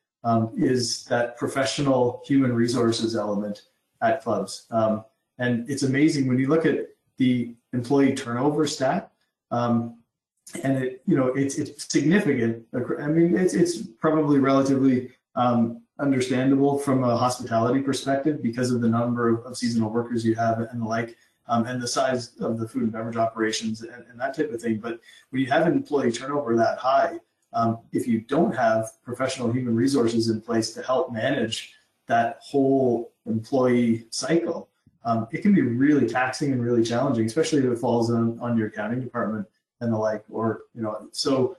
is 0.57 1.05
that 1.05 1.37
professional 1.37 2.23
human 2.27 2.53
resources 2.53 3.17
element 3.17 3.63
at 4.03 4.23
clubs. 4.23 4.67
and 5.39 5.69
it's 5.71 5.85
amazing 5.85 6.29
when 6.29 6.39
you 6.39 6.49
look 6.49 6.67
at 6.67 6.89
the 7.17 7.55
employee 7.73 8.15
turnover 8.15 8.67
stat. 8.67 9.11
Um, 9.51 10.02
and 10.63 10.79
it, 10.79 11.03
you 11.07 11.17
know, 11.17 11.29
it's 11.29 11.57
it's 11.57 11.91
significant. 11.91 12.65
I 12.75 13.07
mean, 13.07 13.37
it's 13.37 13.55
it's 13.55 13.87
probably 14.01 14.39
relatively 14.39 15.11
um, 15.35 15.83
understandable 15.99 16.79
from 16.79 17.05
a 17.05 17.17
hospitality 17.17 17.81
perspective 17.81 18.43
because 18.43 18.71
of 18.71 18.81
the 18.81 18.89
number 18.89 19.29
of, 19.29 19.47
of 19.47 19.57
seasonal 19.57 19.91
workers 19.91 20.25
you 20.25 20.35
have 20.35 20.59
and 20.61 20.83
the 20.83 20.87
like, 20.87 21.17
um, 21.49 21.67
and 21.67 21.81
the 21.81 21.89
size 21.89 22.33
of 22.41 22.59
the 22.59 22.69
food 22.69 22.83
and 22.85 22.93
beverage 22.93 23.17
operations 23.17 23.83
and, 23.83 24.05
and, 24.11 24.21
that 24.21 24.37
type 24.37 24.51
of 24.53 24.61
thing. 24.61 24.79
But 24.79 25.01
when 25.31 25.41
you 25.41 25.49
have 25.51 25.67
an 25.67 25.73
employee 25.73 26.13
turnover 26.13 26.57
that 26.57 26.79
high, 26.79 27.19
um, 27.53 27.79
if 27.93 28.07
you 28.07 28.21
don't 28.21 28.55
have 28.55 28.91
professional 29.05 29.51
human 29.53 29.77
resources 29.77 30.29
in 30.29 30.41
place 30.41 30.73
to 30.75 30.83
help 30.83 31.13
manage 31.13 31.75
that 32.09 32.39
whole 32.43 33.13
employee 33.27 34.07
cycle, 34.11 34.69
um, 35.05 35.27
it 35.33 35.43
can 35.43 35.55
be 35.55 35.63
really 35.63 36.09
taxing 36.09 36.53
and 36.53 36.63
really 36.63 36.83
challenging, 36.83 37.27
especially 37.27 37.59
if 37.59 37.65
it 37.67 37.79
falls 37.79 38.11
on, 38.11 38.39
on 38.41 38.57
your 38.57 38.69
accounting 38.69 39.01
department 39.01 39.47
and 39.83 39.93
the 39.93 39.99
like. 39.99 40.25
Or 40.31 40.63
you 40.75 40.83
know, 40.83 41.09
so 41.13 41.59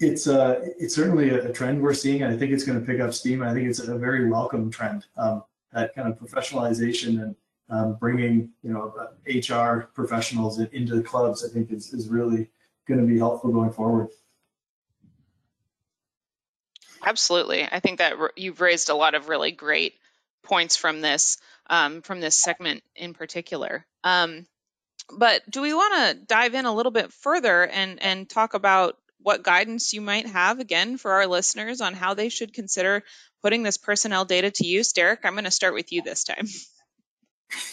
it's 0.00 0.26
uh, 0.26 0.60
it's 0.78 0.94
certainly 0.94 1.30
a, 1.30 1.52
trend 1.52 1.82
we're 1.82 1.94
seeing, 1.94 2.22
and 2.22 2.32
I 2.32 2.36
think 2.36 2.52
it's 2.52 2.64
going 2.64 2.80
to 2.80 2.86
pick 2.86 3.00
up 3.00 3.12
steam. 3.12 3.42
I 3.42 3.52
think 3.52 3.68
it's 3.68 3.80
a 3.80 3.98
very 3.98 4.30
welcome 4.30 4.70
trend. 4.70 5.06
Um, 5.16 5.44
that 5.72 5.94
kind 5.94 6.08
of 6.08 6.18
professionalization 6.18 7.22
and 7.22 7.36
um, 7.68 7.94
bringing 7.94 8.50
you 8.62 8.72
know 8.72 8.94
HR 9.26 9.90
professionals 9.94 10.58
into 10.58 10.94
the 10.94 11.02
clubs, 11.02 11.44
I 11.44 11.52
think 11.52 11.70
is 11.70 11.92
is 11.92 12.08
really 12.08 12.50
going 12.86 13.00
to 13.00 13.06
be 13.06 13.18
helpful 13.18 13.50
going 13.50 13.72
forward. 13.72 14.08
Absolutely, 17.04 17.64
I 17.70 17.80
think 17.80 17.98
that 17.98 18.14
you've 18.36 18.60
raised 18.60 18.88
a 18.88 18.94
lot 18.94 19.14
of 19.14 19.28
really 19.28 19.52
great 19.52 19.94
points 20.42 20.76
from 20.76 21.00
this 21.00 21.38
um, 21.68 22.02
from 22.02 22.20
this 22.20 22.36
segment 22.36 22.82
in 22.94 23.14
particular. 23.14 23.84
Um, 24.04 24.46
but 25.10 25.42
do 25.50 25.60
we 25.60 25.74
want 25.74 25.94
to 25.94 26.24
dive 26.26 26.54
in 26.54 26.66
a 26.66 26.74
little 26.74 26.92
bit 26.92 27.12
further 27.12 27.66
and 27.66 28.02
and 28.02 28.28
talk 28.28 28.54
about 28.54 28.96
what 29.24 29.42
guidance 29.42 29.92
you 29.94 30.02
might 30.02 30.26
have 30.26 30.60
again 30.60 30.98
for 30.98 31.12
our 31.12 31.26
listeners 31.26 31.80
on 31.80 31.94
how 31.94 32.12
they 32.14 32.28
should 32.28 32.52
consider 32.52 33.02
putting 33.42 33.62
this 33.62 33.78
personnel 33.78 34.26
data 34.26 34.50
to 34.50 34.66
use? 34.66 34.92
Derek, 34.92 35.20
I'm 35.24 35.32
going 35.32 35.44
to 35.44 35.50
start 35.50 35.74
with 35.74 35.92
you 35.92 36.02
this 36.02 36.24
time. 36.24 36.46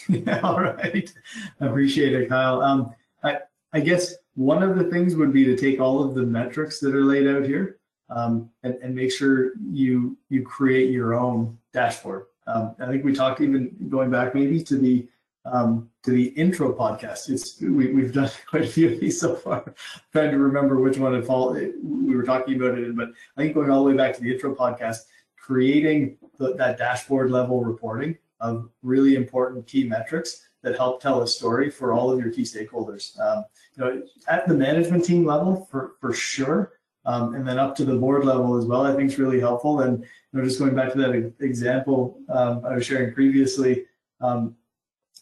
yeah, 0.08 0.40
all 0.44 0.62
right. 0.62 1.12
Appreciate 1.60 2.14
it, 2.14 2.30
Kyle. 2.30 2.62
Um, 2.62 2.96
I, 3.22 3.40
I 3.74 3.82
guess 3.82 4.16
one 4.36 4.64
of 4.64 4.78
the 4.78 4.86
things 4.86 5.16
would 5.16 5.34
be 5.34 5.44
to 5.46 5.58
take 5.58 5.82
all 5.82 6.04
of 6.04 6.16
the 6.16 6.24
metrics 6.24 6.80
that 6.80 6.96
are 6.96 7.04
laid 7.04 7.28
out 7.28 7.46
here 7.46 7.80
um, 8.10 8.50
and, 8.64 8.76
and 8.76 8.96
make 8.96 9.12
sure 9.12 9.52
you 9.72 10.18
you 10.30 10.44
create 10.44 10.90
your 10.90 11.20
own 11.20 11.58
dashboard. 11.74 12.26
Um, 12.48 12.76
I 12.80 12.88
think 12.88 13.04
we 13.04 13.14
talked 13.14 13.42
even 13.42 13.76
going 13.90 14.10
back 14.10 14.34
maybe 14.34 14.64
to 14.64 14.78
the 14.78 15.08
um, 15.45 15.89
to 16.03 16.12
the 16.12 16.25
intro 16.29 16.74
podcast. 16.74 17.29
It's 17.29 17.60
we, 17.62 17.93
we've 17.93 18.13
done 18.13 18.29
quite 18.48 18.63
a 18.63 18.67
few 18.67 18.91
of 18.91 19.00
these 19.00 19.19
so 19.19 19.36
far. 19.36 19.63
I'm 19.65 19.74
trying 20.12 20.31
to 20.31 20.38
remember 20.38 20.79
which 20.79 20.98
one 20.98 21.15
it 21.15 21.25
fall 21.25 21.53
we 21.53 22.15
were 22.15 22.24
talking 22.24 22.55
about 22.55 22.77
it 22.77 22.95
but 22.95 23.10
I 23.38 23.41
think 23.41 23.55
going 23.55 23.69
all 23.69 23.83
the 23.83 23.89
way 23.89 23.98
back 23.98 24.15
to 24.15 24.21
the 24.21 24.31
intro 24.33 24.55
podcast, 24.55 25.00
creating 25.38 26.17
the, 26.38 26.53
that 26.55 26.77
dashboard 26.77 27.31
level 27.31 27.63
reporting 27.63 28.17
of 28.39 28.69
really 28.81 29.15
important 29.15 29.67
key 29.67 29.88
metrics 29.88 30.48
that 30.63 30.75
help 30.75 31.01
tell 31.01 31.21
a 31.24 31.27
story 31.27 31.69
for 31.69 31.93
all 31.93 32.12
of 32.12 32.19
your 32.19 32.31
key 32.31 32.43
stakeholders. 32.43 33.19
Um, 33.19 33.45
you 33.75 33.83
know, 33.83 34.03
at 34.27 34.48
the 34.48 34.53
management 34.53 35.05
team 35.05 35.25
level, 35.25 35.67
for 35.71 35.93
for 36.00 36.13
sure, 36.13 36.74
um, 37.05 37.33
and 37.36 37.48
then 37.48 37.57
up 37.57 37.75
to 37.77 37.86
the 37.86 37.95
board 37.95 38.25
level 38.25 38.57
as 38.57 38.65
well. 38.65 38.86
I 38.86 38.93
think 38.95 39.12
is 39.12 39.19
really 39.19 39.39
helpful. 39.39 39.81
And 39.81 40.01
you 40.01 40.07
know, 40.33 40.43
just 40.43 40.60
going 40.60 40.75
back 40.75 40.91
to 40.93 40.98
that 41.00 41.33
example 41.39 42.19
um, 42.29 42.63
I 42.65 42.75
was 42.75 42.86
sharing 42.86 43.13
previously, 43.13 43.86
um, 44.19 44.55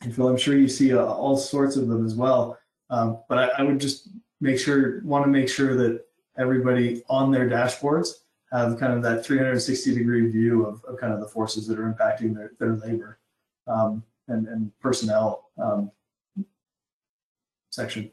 and 0.01 0.15
Phil, 0.15 0.27
I'm 0.27 0.37
sure 0.37 0.57
you 0.57 0.67
see 0.67 0.93
uh, 0.93 1.03
all 1.03 1.37
sorts 1.37 1.75
of 1.75 1.87
them 1.87 2.05
as 2.05 2.15
well. 2.15 2.57
Um, 2.89 3.19
but 3.27 3.37
I, 3.37 3.47
I, 3.59 3.63
would 3.63 3.79
just 3.79 4.09
make 4.41 4.57
sure, 4.57 5.01
want 5.03 5.25
to 5.25 5.29
make 5.29 5.49
sure 5.49 5.75
that 5.75 6.05
everybody 6.37 7.03
on 7.09 7.31
their 7.31 7.47
dashboards 7.47 8.09
have 8.51 8.79
kind 8.79 8.93
of 8.93 9.03
that 9.03 9.25
360 9.25 9.93
degree 9.93 10.29
view 10.31 10.65
of, 10.65 10.83
of 10.85 10.97
kind 10.99 11.13
of 11.13 11.19
the 11.19 11.27
forces 11.27 11.67
that 11.67 11.77
are 11.77 11.93
impacting 11.93 12.33
their, 12.33 12.53
their 12.59 12.75
labor 12.77 13.19
um, 13.67 14.03
and, 14.27 14.47
and 14.47 14.71
personnel 14.79 15.49
um, 15.61 15.91
section. 17.69 18.09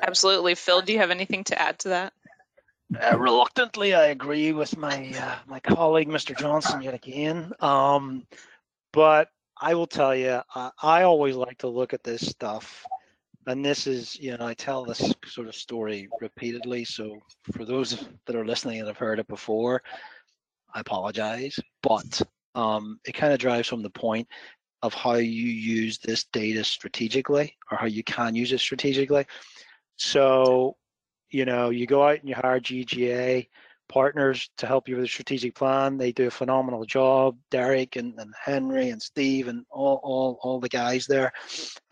Absolutely. 0.00 0.54
Phil, 0.54 0.82
do 0.82 0.92
you 0.92 0.98
have 0.98 1.10
anything 1.10 1.44
to 1.44 1.60
add 1.60 1.78
to 1.80 1.88
that? 1.90 2.12
Uh, 3.00 3.18
reluctantly, 3.18 3.94
I 3.94 4.06
agree 4.06 4.52
with 4.52 4.76
my 4.76 5.12
uh, 5.18 5.36
my 5.46 5.60
colleague, 5.60 6.08
Mr. 6.08 6.36
Johnson, 6.36 6.82
yet 6.82 6.94
again. 6.94 7.52
Um, 7.60 8.26
but 8.92 9.28
I 9.60 9.74
will 9.74 9.86
tell 9.86 10.14
you, 10.14 10.40
uh, 10.54 10.70
I 10.82 11.02
always 11.02 11.36
like 11.36 11.58
to 11.58 11.68
look 11.68 11.94
at 11.94 12.04
this 12.04 12.26
stuff, 12.28 12.84
and 13.46 13.64
this 13.64 13.86
is, 13.86 14.18
you 14.18 14.36
know, 14.36 14.46
I 14.46 14.54
tell 14.54 14.84
this 14.84 15.14
sort 15.24 15.48
of 15.48 15.54
story 15.54 16.08
repeatedly. 16.20 16.84
So 16.84 17.18
for 17.52 17.64
those 17.64 18.04
that 18.26 18.36
are 18.36 18.44
listening 18.44 18.78
and 18.78 18.88
have 18.88 18.98
heard 18.98 19.18
it 19.18 19.28
before, 19.28 19.82
I 20.74 20.80
apologize. 20.80 21.58
But 21.82 22.20
um, 22.54 22.98
it 23.06 23.12
kind 23.12 23.32
of 23.32 23.38
drives 23.38 23.68
from 23.68 23.82
the 23.82 23.90
point 23.90 24.28
of 24.82 24.92
how 24.92 25.14
you 25.14 25.46
use 25.46 25.98
this 25.98 26.24
data 26.32 26.64
strategically, 26.64 27.56
or 27.70 27.78
how 27.78 27.86
you 27.86 28.02
can 28.04 28.34
use 28.34 28.52
it 28.52 28.60
strategically. 28.60 29.24
So, 29.96 30.76
you 31.32 31.44
know, 31.44 31.70
you 31.70 31.86
go 31.86 32.06
out 32.06 32.20
and 32.20 32.28
you 32.28 32.34
hire 32.34 32.60
GGA 32.60 33.48
partners 33.88 34.48
to 34.56 34.66
help 34.66 34.88
you 34.88 34.96
with 34.96 35.04
a 35.04 35.08
strategic 35.08 35.54
plan. 35.54 35.98
They 35.98 36.12
do 36.12 36.28
a 36.28 36.30
phenomenal 36.30 36.84
job. 36.84 37.36
Derek 37.50 37.96
and, 37.96 38.14
and 38.18 38.32
Henry 38.42 38.90
and 38.90 39.02
Steve 39.02 39.48
and 39.48 39.64
all, 39.70 40.00
all, 40.02 40.38
all 40.42 40.60
the 40.60 40.68
guys 40.68 41.06
there. 41.06 41.32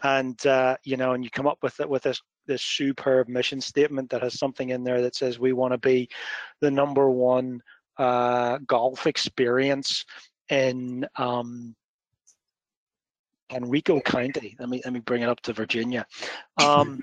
And, 0.03 0.45
uh, 0.47 0.77
you 0.85 0.97
know, 0.97 1.13
and 1.13 1.25
you 1.25 1.31
come 1.31 1.47
up 1.47 1.59
with 1.63 1.81
it 1.81 1.89
with 1.89 2.03
this, 2.05 2.23
this 2.47 2.63
superb 2.63 3.29
mission 3.29 3.61
statement 3.61 4.11
that 4.11 4.23
has 4.23 4.39
something 4.39 4.71
in 4.71 4.85
there 4.85 5.03
that 5.03 5.17
says 5.17 5.39
we 5.39 5.53
want 5.53 5.73
to 5.73 5.79
be 5.79 6.09
the 6.61 6.71
number 6.71 7.11
one 7.11 7.63
uh, 7.99 8.59
golf 8.67 9.07
experience 9.07 10.05
in 10.49 11.07
um, 11.17 11.75
Henrico 13.53 14.01
County. 14.01 14.57
Let 14.59 14.69
me 14.69 14.81
let 14.85 14.93
me 14.93 15.01
bring 15.01 15.23
it 15.23 15.29
up 15.29 15.41
to 15.43 15.53
Virginia. 15.53 16.07
Um, 16.57 17.01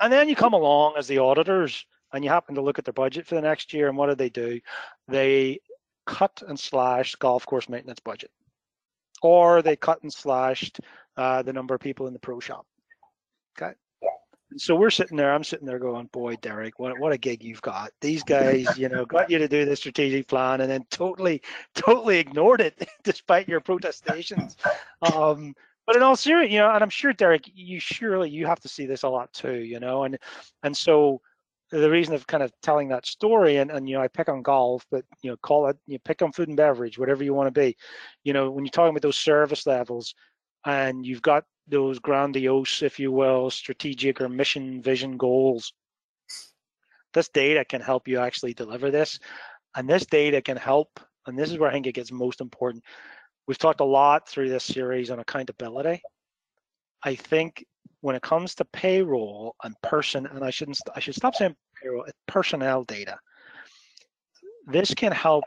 and 0.00 0.12
then 0.12 0.28
you 0.28 0.36
come 0.36 0.52
along 0.52 0.94
as 0.96 1.06
the 1.06 1.18
auditors 1.18 1.86
and 2.12 2.24
you 2.24 2.30
happen 2.30 2.54
to 2.54 2.62
look 2.62 2.78
at 2.78 2.84
their 2.84 2.92
budget 2.92 3.26
for 3.26 3.34
the 3.34 3.40
next 3.40 3.72
year 3.72 3.88
and 3.88 3.96
what 3.96 4.08
do 4.08 4.14
they 4.14 4.30
do? 4.30 4.60
They 5.08 5.60
cut 6.06 6.42
and 6.46 6.58
slashed 6.58 7.18
golf 7.18 7.46
course 7.46 7.68
maintenance 7.68 8.00
budget. 8.00 8.30
Or 9.22 9.62
they 9.62 9.76
cut 9.76 10.02
and 10.02 10.12
slashed 10.12 10.80
uh, 11.16 11.42
the 11.42 11.52
number 11.52 11.74
of 11.74 11.80
people 11.80 12.06
in 12.06 12.12
the 12.12 12.18
pro 12.18 12.40
shop. 12.40 12.66
Okay? 13.56 13.72
So 14.56 14.76
we're 14.76 14.90
sitting 14.90 15.16
there 15.16 15.32
i'm 15.32 15.44
sitting 15.44 15.66
there 15.66 15.78
going 15.78 16.10
boy 16.12 16.36
derek 16.36 16.78
what, 16.78 16.98
what 16.98 17.12
a 17.12 17.18
gig 17.18 17.42
you've 17.42 17.62
got. 17.62 17.90
These 18.02 18.22
guys 18.22 18.76
you 18.76 18.90
know 18.90 19.06
got 19.06 19.30
you 19.30 19.38
to 19.38 19.48
do 19.48 19.64
the 19.64 19.74
strategic 19.74 20.28
plan 20.28 20.60
and 20.60 20.70
then 20.70 20.84
totally 20.90 21.40
totally 21.74 22.18
ignored 22.18 22.60
it 22.60 22.86
despite 23.02 23.48
your 23.48 23.60
protestations. 23.60 24.56
Um, 25.00 25.54
but 25.92 25.98
in 25.98 26.02
all 26.02 26.16
seriousness, 26.16 26.54
you 26.54 26.58
know, 26.58 26.70
and 26.70 26.82
I'm 26.82 26.88
sure 26.88 27.12
Derek, 27.12 27.50
you 27.52 27.78
surely 27.78 28.30
you 28.30 28.46
have 28.46 28.60
to 28.60 28.68
see 28.68 28.86
this 28.86 29.02
a 29.02 29.10
lot 29.10 29.30
too, 29.34 29.58
you 29.58 29.78
know, 29.78 30.04
and 30.04 30.16
and 30.62 30.74
so 30.74 31.20
the 31.70 31.90
reason 31.90 32.14
of 32.14 32.26
kind 32.26 32.42
of 32.42 32.50
telling 32.62 32.88
that 32.88 33.04
story, 33.04 33.58
and 33.58 33.70
and 33.70 33.86
you 33.86 33.96
know, 33.96 34.00
I 34.00 34.08
pick 34.08 34.30
on 34.30 34.40
golf, 34.40 34.86
but 34.90 35.04
you 35.20 35.30
know, 35.30 35.36
call 35.42 35.68
it 35.68 35.76
you 35.86 35.98
pick 35.98 36.22
on 36.22 36.32
food 36.32 36.48
and 36.48 36.56
beverage, 36.56 36.98
whatever 36.98 37.22
you 37.22 37.34
want 37.34 37.54
to 37.54 37.60
be, 37.60 37.76
you 38.24 38.32
know, 38.32 38.50
when 38.50 38.64
you're 38.64 38.70
talking 38.70 38.88
about 38.88 39.02
those 39.02 39.18
service 39.18 39.66
levels, 39.66 40.14
and 40.64 41.04
you've 41.04 41.20
got 41.20 41.44
those 41.68 41.98
grandiose, 41.98 42.80
if 42.80 42.98
you 42.98 43.12
will, 43.12 43.50
strategic 43.50 44.18
or 44.18 44.30
mission 44.30 44.80
vision 44.80 45.18
goals. 45.18 45.74
This 47.12 47.28
data 47.28 47.66
can 47.66 47.82
help 47.82 48.08
you 48.08 48.18
actually 48.18 48.54
deliver 48.54 48.90
this, 48.90 49.18
and 49.76 49.86
this 49.86 50.06
data 50.06 50.40
can 50.40 50.56
help, 50.56 50.98
and 51.26 51.38
this 51.38 51.50
is 51.50 51.58
where 51.58 51.68
I 51.68 51.74
think 51.74 51.86
it 51.86 51.92
gets 51.92 52.10
most 52.10 52.40
important 52.40 52.82
We've 53.46 53.58
talked 53.58 53.80
a 53.80 53.84
lot 53.84 54.28
through 54.28 54.50
this 54.50 54.64
series 54.64 55.10
on 55.10 55.18
accountability. 55.18 56.02
I 57.02 57.14
think 57.16 57.64
when 58.00 58.14
it 58.14 58.22
comes 58.22 58.54
to 58.56 58.64
payroll 58.66 59.56
and 59.64 59.74
person, 59.82 60.26
and 60.26 60.44
I 60.44 60.50
shouldn't, 60.50 60.78
I 60.94 61.00
should 61.00 61.14
stop 61.14 61.34
saying 61.34 61.56
payroll, 61.80 62.04
personnel 62.26 62.84
data. 62.84 63.18
This 64.66 64.94
can 64.94 65.12
help 65.12 65.44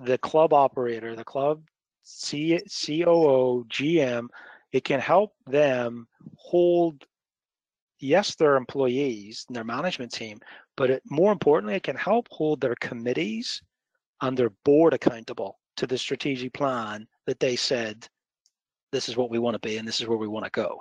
the 0.00 0.18
club 0.18 0.52
operator, 0.52 1.14
the 1.14 1.24
club 1.24 1.62
C, 2.02 2.58
COO, 2.58 3.64
GM. 3.68 4.28
It 4.72 4.84
can 4.84 5.00
help 5.00 5.34
them 5.46 6.08
hold, 6.36 7.04
yes, 8.00 8.34
their 8.34 8.56
employees 8.56 9.44
and 9.48 9.56
their 9.56 9.64
management 9.64 10.12
team, 10.12 10.40
but 10.76 10.90
it, 10.90 11.02
more 11.08 11.32
importantly, 11.32 11.76
it 11.76 11.82
can 11.82 11.96
help 11.96 12.26
hold 12.30 12.60
their 12.60 12.76
committees 12.80 13.62
and 14.22 14.36
their 14.36 14.50
board 14.64 14.94
accountable 14.94 15.58
to 15.76 15.86
the 15.86 15.98
strategic 15.98 16.52
plan 16.52 17.06
that 17.28 17.38
they 17.40 17.56
said, 17.56 18.08
this 18.90 19.06
is 19.06 19.18
what 19.18 19.28
we 19.28 19.38
want 19.38 19.52
to 19.52 19.60
be 19.60 19.76
and 19.76 19.86
this 19.86 20.00
is 20.00 20.08
where 20.08 20.16
we 20.16 20.26
want 20.26 20.46
to 20.46 20.50
go. 20.50 20.80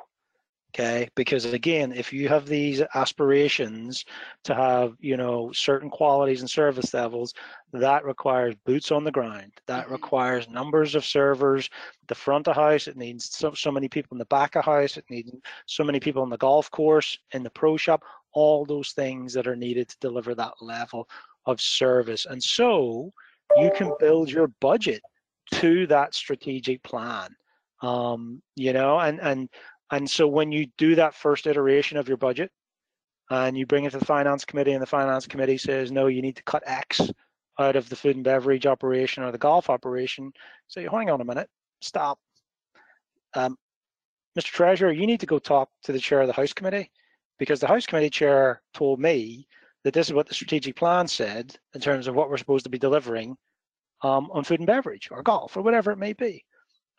Okay, 0.73 1.09
because 1.13 1.43
again, 1.43 1.91
if 1.91 2.13
you 2.13 2.29
have 2.29 2.45
these 2.45 2.81
aspirations 2.95 4.05
to 4.45 4.55
have, 4.55 4.93
you 5.01 5.17
know, 5.17 5.51
certain 5.51 5.89
qualities 5.89 6.39
and 6.39 6.49
service 6.49 6.93
levels, 6.93 7.33
that 7.73 8.05
requires 8.05 8.55
boots 8.65 8.93
on 8.93 9.03
the 9.03 9.11
ground. 9.11 9.51
That 9.65 9.85
mm-hmm. 9.85 9.93
requires 9.93 10.47
numbers 10.49 10.95
of 10.95 11.03
servers. 11.03 11.69
The 12.07 12.15
front 12.15 12.47
of 12.47 12.55
house, 12.55 12.87
it 12.87 12.95
needs 12.95 13.29
so, 13.35 13.53
so 13.53 13.69
many 13.69 13.89
people 13.89 14.15
in 14.15 14.19
the 14.19 14.25
back 14.25 14.55
of 14.55 14.63
house. 14.63 14.95
It 14.95 15.05
needs 15.09 15.31
so 15.65 15.83
many 15.83 15.99
people 15.99 16.21
on 16.21 16.29
the 16.29 16.37
golf 16.37 16.71
course, 16.71 17.17
in 17.31 17.43
the 17.43 17.49
pro 17.49 17.75
shop. 17.75 18.03
All 18.31 18.65
those 18.65 18.91
things 18.91 19.33
that 19.33 19.47
are 19.47 19.55
needed 19.55 19.89
to 19.89 19.97
deliver 19.99 20.33
that 20.35 20.53
level 20.61 21.09
of 21.45 21.59
service. 21.59 22.25
And 22.25 22.41
so, 22.41 23.11
you 23.57 23.71
can 23.75 23.91
build 23.99 24.29
your 24.29 24.47
budget 24.61 25.01
to 25.51 25.87
that 25.87 26.13
strategic 26.13 26.81
plan 26.83 27.29
um, 27.81 28.41
you 28.55 28.73
know 28.73 28.99
and 28.99 29.19
and 29.21 29.49
and 29.91 30.09
so 30.09 30.27
when 30.27 30.51
you 30.51 30.67
do 30.77 30.95
that 30.95 31.15
first 31.15 31.47
iteration 31.47 31.97
of 31.97 32.07
your 32.07 32.17
budget 32.17 32.51
and 33.29 33.57
you 33.57 33.65
bring 33.65 33.85
it 33.85 33.91
to 33.91 33.99
the 33.99 34.05
finance 34.05 34.45
committee 34.45 34.73
and 34.73 34.81
the 34.81 34.87
finance 34.87 35.27
committee 35.27 35.57
says 35.57 35.91
no 35.91 36.07
you 36.07 36.21
need 36.21 36.35
to 36.35 36.43
cut 36.43 36.63
x 36.65 37.01
out 37.59 37.75
of 37.75 37.89
the 37.89 37.95
food 37.95 38.15
and 38.15 38.25
beverage 38.25 38.65
operation 38.65 39.23
or 39.23 39.31
the 39.31 39.37
golf 39.37 39.69
operation 39.69 40.31
so 40.67 40.81
hang 40.81 41.09
on 41.09 41.21
a 41.21 41.25
minute. 41.25 41.49
Stop. 41.81 42.19
Um, 43.33 43.57
mr 44.37 44.45
treasurer 44.45 44.91
you 44.91 45.07
need 45.07 45.19
to 45.19 45.25
go 45.25 45.39
talk 45.39 45.69
to 45.83 45.91
the 45.91 45.99
chair 45.99 46.21
of 46.21 46.27
the 46.27 46.33
house 46.33 46.53
committee 46.53 46.91
because 47.39 47.59
the 47.59 47.67
house 47.67 47.85
committee 47.85 48.09
chair 48.09 48.61
told 48.73 48.99
me 48.99 49.47
that 49.83 49.93
this 49.93 50.07
is 50.07 50.13
what 50.13 50.27
the 50.27 50.33
strategic 50.33 50.75
plan 50.75 51.07
said 51.07 51.55
in 51.73 51.81
terms 51.81 52.07
of 52.07 52.15
what 52.15 52.29
we're 52.29 52.37
supposed 52.37 52.63
to 52.63 52.69
be 52.69 52.79
delivering 52.79 53.37
um, 54.01 54.29
on 54.31 54.43
food 54.43 54.59
and 54.59 54.67
beverage 54.67 55.09
or 55.11 55.23
golf 55.23 55.57
or 55.57 55.61
whatever 55.61 55.91
it 55.91 55.97
may 55.97 56.13
be. 56.13 56.43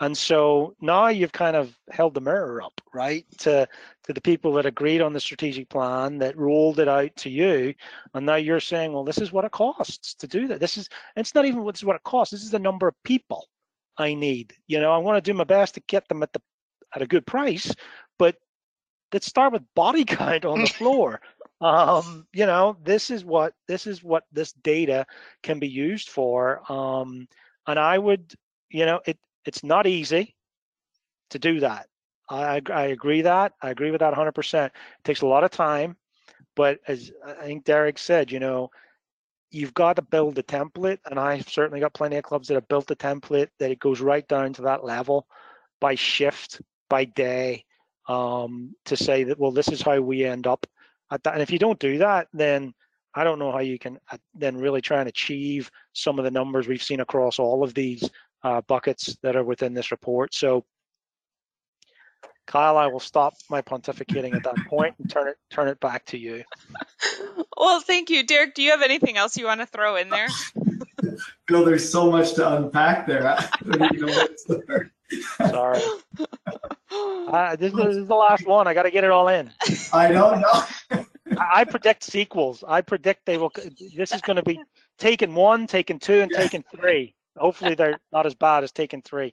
And 0.01 0.17
so 0.17 0.77
now 0.81 1.09
you've 1.09 1.33
kind 1.33 1.57
of 1.57 1.77
held 1.91 2.15
the 2.15 2.21
mirror 2.21 2.63
up, 2.63 2.81
right, 2.95 3.27
to 3.39 3.67
to 4.05 4.13
the 4.13 4.21
people 4.21 4.53
that 4.55 4.67
agreed 4.67 5.01
on 5.01 5.13
the 5.13 5.19
strategic 5.19 5.69
plan 5.69 6.19
that 6.19 6.37
rolled 6.37 6.79
it 6.79 6.87
out 6.89 7.15
to 7.17 7.31
you, 7.31 7.75
and 8.15 8.25
now 8.25 8.37
you're 8.37 8.61
saying, 8.61 8.93
well, 8.93 9.03
this 9.03 9.19
is 9.19 9.33
what 9.33 9.45
it 9.45 9.51
costs 9.51 10.15
to 10.15 10.29
do 10.29 10.47
that. 10.49 10.61
This 10.61 10.77
is 10.77 10.89
it's 11.17 11.35
not 11.35 11.47
even 11.47 11.65
what 11.65 11.77
is 11.77 11.85
what 11.85 11.97
it 11.97 12.05
costs. 12.05 12.31
This 12.31 12.45
is 12.45 12.53
the 12.53 12.61
number 12.61 12.87
of 12.87 12.95
people 13.03 13.49
I 13.97 14.15
need. 14.15 14.55
You 14.69 14.79
know, 14.79 14.93
I 14.93 14.99
want 14.99 15.17
to 15.17 15.31
do 15.33 15.37
my 15.37 15.45
best 15.45 15.75
to 15.75 15.81
get 15.89 16.07
them 16.09 16.23
at 16.23 16.33
the 16.33 16.41
at 16.95 17.03
a 17.03 17.07
good 17.07 17.27
price, 17.27 17.75
but 18.21 18.37
let's 19.13 19.27
start 19.27 19.53
with 19.53 19.63
body 19.75 20.05
count 20.05 20.45
on 20.45 20.61
the 20.61 20.69
floor 20.69 21.21
um, 21.61 22.27
you 22.33 22.47
know, 22.47 22.77
this 22.85 23.11
is 23.11 23.25
what 23.25 23.55
this 23.67 23.87
is 23.87 24.03
what 24.03 24.25
this 24.33 24.53
data 24.53 25.07
can 25.43 25.59
be 25.59 25.69
used 25.69 26.09
for. 26.11 26.63
Um, 26.71 27.27
and 27.67 27.79
I 27.79 27.99
would, 27.99 28.35
you 28.71 28.87
know, 28.87 29.01
it 29.07 29.19
it's 29.45 29.65
not 29.65 29.87
easy 29.87 30.37
to 31.31 31.39
do 31.39 31.61
that. 31.61 31.87
I 32.31 32.61
I 32.73 32.85
agree 32.87 33.23
that 33.23 33.53
I 33.63 33.71
agree 33.71 33.91
with 33.91 34.01
that 34.01 34.13
100%. 34.13 34.67
It 34.67 34.73
takes 35.05 35.23
a 35.23 35.27
lot 35.27 35.45
of 35.45 35.51
time, 35.51 35.97
but 36.57 36.79
as 36.87 37.11
I 37.27 37.45
think 37.45 37.65
Derek 37.65 37.99
said, 37.99 38.31
you 38.31 38.41
know, 38.41 38.71
you've 39.51 39.75
got 39.75 39.97
to 39.97 40.03
build 40.03 40.39
a 40.39 40.43
template, 40.43 40.99
and 41.07 41.19
I've 41.19 41.49
certainly 41.49 41.81
got 41.81 41.95
plenty 41.95 42.17
of 42.17 42.25
clubs 42.25 42.49
that 42.49 42.55
have 42.55 42.69
built 42.69 42.91
a 42.91 42.97
template 42.97 43.49
that 43.59 43.71
it 43.71 43.81
goes 43.81 44.01
right 44.01 44.27
down 44.29 44.53
to 44.55 44.63
that 44.63 44.85
level 44.85 45.27
by 45.81 45.95
shift, 45.95 46.61
by 46.89 47.05
day, 47.05 47.65
um, 48.09 48.75
to 48.87 48.97
say 48.97 49.25
that 49.25 49.39
well, 49.39 49.53
this 49.53 49.69
is 49.69 49.83
how 49.83 50.01
we 50.01 50.25
end 50.25 50.47
up 50.47 50.67
that. 51.11 51.27
And 51.27 51.43
if 51.43 51.51
you 51.51 51.59
don't 51.59 51.79
do 51.79 51.99
that, 51.99 52.29
then 52.33 52.75
I 53.15 53.25
don't 53.25 53.39
know 53.39 53.53
how 53.53 53.61
you 53.61 53.79
can 53.79 53.99
uh, 54.13 54.19
then 54.35 54.57
really 54.57 54.81
try 54.81 55.01
and 55.01 55.09
achieve 55.09 55.71
some 55.93 56.19
of 56.19 56.25
the 56.25 56.31
numbers 56.31 56.69
we've 56.69 56.83
seen 56.83 57.01
across 57.01 57.39
all 57.39 57.65
of 57.65 57.75
these 57.75 58.09
uh, 58.45 58.61
buckets 58.63 59.17
that 59.23 59.37
are 59.37 59.45
within 59.45 59.75
this 59.75 59.91
report. 59.91 60.35
So, 60.35 60.65
Kyle, 62.47 62.77
I 62.77 62.87
will 62.87 63.01
stop 63.01 63.35
my 63.51 63.61
pontificating 63.61 64.35
at 64.35 64.43
that 64.45 64.57
point 64.69 64.95
and 64.99 65.11
turn 65.11 65.29
it 65.29 65.37
turn 65.51 65.69
it 65.69 65.81
back 65.81 66.05
to 66.07 66.19
you. 66.19 66.45
well, 67.57 67.81
thank 67.81 68.09
you, 68.09 68.25
Derek. 68.25 68.55
Do 68.55 68.63
you 68.63 68.71
have 68.71 68.83
anything 68.83 69.17
else 69.17 69.37
you 69.37 69.47
want 69.47 69.61
to 69.61 69.67
throw 69.67 69.97
in 69.97 70.09
there? 70.09 70.29
Bill, 71.47 71.65
there's 71.65 71.91
so 71.91 72.11
much 72.11 72.35
to 72.35 72.57
unpack 72.57 73.07
there. 73.07 73.37
Sorry. 75.51 75.81
Uh, 77.29 77.55
this, 77.57 77.75
this, 77.75 77.95
is 77.95 78.09
the 78.09 78.15
last 78.15 78.47
one. 78.47 78.67
I 78.67 78.73
got 78.73 78.85
to 78.85 78.91
get 78.91 79.05
it 79.05 79.11
all 79.11 79.29
in. 79.29 79.51
I 79.93 80.11
don't 80.11 80.41
know. 80.41 81.05
I 81.39 81.65
predict 81.65 82.03
sequels. 82.03 82.65
I 82.67 82.81
predict 82.81 83.27
they 83.27 83.37
will. 83.37 83.53
This 83.95 84.13
is 84.13 84.23
going 84.23 84.37
to 84.37 84.43
be 84.43 84.59
Taken 84.99 85.35
one, 85.35 85.67
Taken 85.67 85.99
two, 85.99 86.21
and 86.21 86.31
yeah. 86.31 86.39
Taken 86.39 86.65
three. 86.75 87.15
Hopefully, 87.37 87.75
they're 87.75 88.01
not 88.13 88.27
as 88.27 88.35
bad 88.35 88.65
as 88.65 88.73
Taken 88.73 89.01
three. 89.03 89.33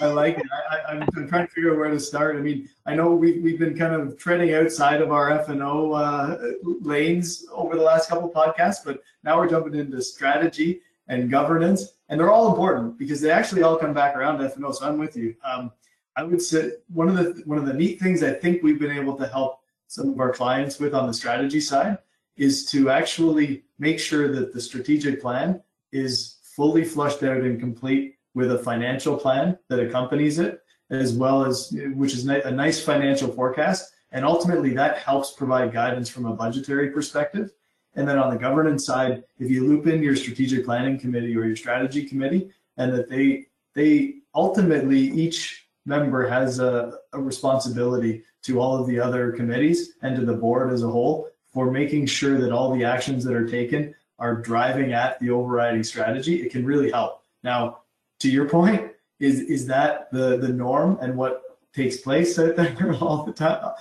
I 0.00 0.06
like 0.06 0.38
it. 0.38 0.46
I, 0.88 0.94
am 0.94 1.28
trying 1.28 1.46
to 1.46 1.52
figure 1.52 1.72
out 1.72 1.78
where 1.78 1.90
to 1.90 2.00
start. 2.00 2.36
I 2.36 2.40
mean, 2.40 2.68
I 2.86 2.94
know 2.94 3.14
we've 3.14 3.42
we've 3.42 3.58
been 3.58 3.76
kind 3.76 3.94
of 3.94 4.18
treading 4.18 4.54
outside 4.54 5.00
of 5.00 5.12
our 5.12 5.30
F 5.30 5.48
and 5.48 5.62
O 5.62 5.92
uh, 5.92 6.38
lanes 6.80 7.46
over 7.52 7.76
the 7.76 7.82
last 7.82 8.08
couple 8.08 8.28
podcasts, 8.30 8.84
but 8.84 9.00
now 9.22 9.36
we're 9.36 9.48
jumping 9.48 9.74
into 9.74 10.02
strategy 10.02 10.80
and 11.08 11.30
governance, 11.30 11.92
and 12.08 12.18
they're 12.18 12.32
all 12.32 12.48
important 12.48 12.98
because 12.98 13.20
they 13.20 13.30
actually 13.30 13.62
all 13.62 13.76
come 13.76 13.94
back 13.94 14.16
around 14.16 14.38
to 14.38 14.46
F 14.46 14.56
and 14.56 14.64
O. 14.64 14.72
So 14.72 14.86
I'm 14.86 14.98
with 14.98 15.16
you. 15.16 15.36
Um, 15.44 15.70
I 16.16 16.22
would 16.22 16.40
say 16.40 16.72
one 16.88 17.08
of 17.08 17.16
the 17.16 17.42
one 17.44 17.58
of 17.58 17.66
the 17.66 17.74
neat 17.74 18.00
things 18.00 18.22
I 18.22 18.32
think 18.32 18.62
we've 18.62 18.80
been 18.80 18.96
able 18.96 19.16
to 19.16 19.26
help 19.26 19.60
some 19.86 20.08
of 20.08 20.18
our 20.18 20.32
clients 20.32 20.78
with 20.78 20.94
on 20.94 21.06
the 21.06 21.14
strategy 21.14 21.60
side 21.60 21.98
is 22.36 22.64
to 22.70 22.90
actually 22.90 23.64
make 23.78 23.98
sure 23.98 24.32
that 24.32 24.52
the 24.52 24.60
strategic 24.60 25.20
plan 25.20 25.62
is 25.92 26.36
fully 26.42 26.84
flushed 26.84 27.22
out 27.22 27.38
and 27.38 27.60
complete 27.60 28.16
with 28.34 28.52
a 28.52 28.58
financial 28.58 29.16
plan 29.16 29.58
that 29.68 29.80
accompanies 29.80 30.38
it, 30.38 30.60
as 30.90 31.14
well 31.14 31.44
as 31.44 31.72
which 31.94 32.14
is 32.14 32.26
a 32.26 32.50
nice 32.50 32.82
financial 32.82 33.30
forecast. 33.32 33.92
And 34.12 34.24
ultimately, 34.24 34.72
that 34.74 34.98
helps 34.98 35.32
provide 35.32 35.72
guidance 35.72 36.08
from 36.08 36.26
a 36.26 36.34
budgetary 36.34 36.90
perspective. 36.90 37.52
And 37.94 38.06
then 38.06 38.18
on 38.18 38.32
the 38.32 38.38
governance 38.38 38.86
side, 38.86 39.24
if 39.38 39.50
you 39.50 39.66
loop 39.66 39.86
in 39.86 40.02
your 40.02 40.16
strategic 40.16 40.64
planning 40.64 40.98
committee 40.98 41.36
or 41.36 41.44
your 41.44 41.56
strategy 41.56 42.04
committee, 42.04 42.50
and 42.76 42.92
that 42.92 43.08
they 43.08 43.46
they 43.74 44.16
ultimately 44.34 45.00
each 45.00 45.65
member 45.86 46.28
has 46.28 46.58
a, 46.58 46.98
a 47.12 47.20
responsibility 47.20 48.22
to 48.42 48.60
all 48.60 48.76
of 48.76 48.86
the 48.86 49.00
other 49.00 49.32
committees 49.32 49.92
and 50.02 50.16
to 50.16 50.26
the 50.26 50.34
board 50.34 50.72
as 50.72 50.82
a 50.82 50.88
whole 50.88 51.28
for 51.52 51.70
making 51.70 52.06
sure 52.06 52.38
that 52.38 52.52
all 52.52 52.74
the 52.74 52.84
actions 52.84 53.24
that 53.24 53.34
are 53.34 53.48
taken 53.48 53.94
are 54.18 54.34
driving 54.34 54.92
at 54.92 55.18
the 55.20 55.30
overriding 55.30 55.82
strategy, 55.82 56.42
it 56.42 56.50
can 56.50 56.64
really 56.64 56.90
help. 56.90 57.22
Now, 57.42 57.78
to 58.20 58.30
your 58.30 58.48
point, 58.48 58.92
is 59.18 59.40
is 59.40 59.66
that 59.66 60.10
the 60.12 60.36
the 60.36 60.48
norm 60.48 60.98
and 61.00 61.16
what 61.16 61.42
takes 61.74 61.98
place 61.98 62.38
out 62.38 62.56
there 62.56 62.94
all 63.00 63.24
the 63.24 63.32
time 63.32 63.72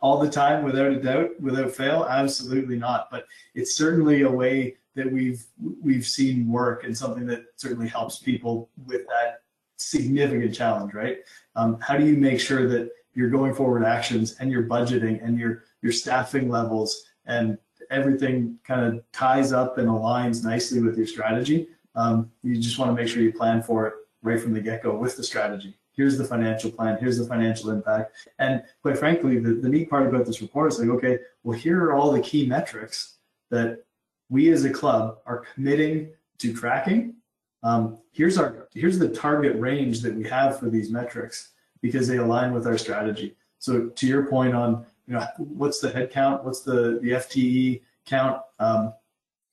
all 0.00 0.20
the 0.20 0.30
time 0.30 0.62
without 0.62 0.92
a 0.92 1.00
doubt 1.00 1.40
without 1.40 1.72
fail? 1.72 2.06
Absolutely 2.08 2.76
not. 2.76 3.08
But 3.10 3.26
it's 3.54 3.74
certainly 3.74 4.22
a 4.22 4.30
way 4.30 4.76
that 4.94 5.10
we've 5.10 5.44
we've 5.82 6.06
seen 6.06 6.50
work 6.50 6.84
and 6.84 6.96
something 6.96 7.26
that 7.26 7.46
certainly 7.56 7.88
helps 7.88 8.18
people 8.18 8.68
with 8.86 9.06
that 9.06 9.42
significant 9.76 10.54
challenge 10.54 10.94
right 10.94 11.18
um, 11.54 11.78
how 11.80 11.96
do 11.96 12.04
you 12.04 12.16
make 12.16 12.40
sure 12.40 12.68
that 12.68 12.90
your 13.14 13.30
going 13.30 13.54
forward 13.54 13.84
actions 13.84 14.36
and 14.40 14.50
your 14.50 14.64
budgeting 14.64 15.24
and 15.24 15.38
your 15.38 15.64
your 15.82 15.92
staffing 15.92 16.48
levels 16.48 17.04
and 17.26 17.58
everything 17.90 18.58
kind 18.64 18.84
of 18.84 19.02
ties 19.12 19.52
up 19.52 19.78
and 19.78 19.88
aligns 19.88 20.44
nicely 20.44 20.80
with 20.80 20.96
your 20.96 21.06
strategy. 21.06 21.68
Um, 21.94 22.30
you 22.42 22.56
just 22.56 22.78
want 22.78 22.90
to 22.90 22.94
make 23.00 23.10
sure 23.10 23.22
you 23.22 23.32
plan 23.32 23.62
for 23.62 23.86
it 23.86 23.94
right 24.22 24.40
from 24.40 24.52
the 24.52 24.60
get-go 24.60 24.96
with 24.96 25.16
the 25.16 25.22
strategy. 25.22 25.76
Here's 25.92 26.18
the 26.18 26.24
financial 26.24 26.70
plan. 26.70 26.98
Here's 27.00 27.18
the 27.18 27.26
financial 27.26 27.70
impact. 27.70 28.12
And 28.38 28.62
quite 28.82 28.98
frankly, 28.98 29.38
the, 29.38 29.54
the 29.54 29.68
neat 29.68 29.88
part 29.88 30.06
about 30.06 30.26
this 30.26 30.42
report 30.42 30.72
is 30.72 30.78
like, 30.78 30.90
okay, 30.90 31.18
well, 31.42 31.58
here 31.58 31.82
are 31.84 31.94
all 31.94 32.12
the 32.12 32.20
key 32.20 32.46
metrics 32.46 33.14
that 33.50 33.84
we 34.28 34.50
as 34.50 34.64
a 34.64 34.70
club 34.70 35.18
are 35.24 35.44
committing 35.54 36.10
to 36.38 36.52
tracking. 36.52 37.14
Um, 37.62 37.98
here's 38.12 38.38
our 38.38 38.68
here's 38.74 38.98
the 38.98 39.08
target 39.08 39.58
range 39.58 40.00
that 40.02 40.14
we 40.14 40.24
have 40.28 40.58
for 40.58 40.70
these 40.70 40.90
metrics 40.90 41.52
because 41.82 42.08
they 42.08 42.18
align 42.18 42.52
with 42.52 42.66
our 42.66 42.78
strategy. 42.78 43.36
So 43.58 43.88
to 43.88 44.06
your 44.06 44.26
point 44.26 44.54
on, 44.54 44.86
you 45.06 45.14
know, 45.14 45.26
what's 45.38 45.80
the 45.80 45.90
head 45.90 46.10
count? 46.10 46.44
What's 46.44 46.60
the, 46.60 46.98
the 47.02 47.10
FTE 47.10 47.82
count? 48.04 48.40
Um, 48.58 48.92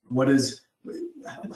what 0.09 0.29
is, 0.29 0.61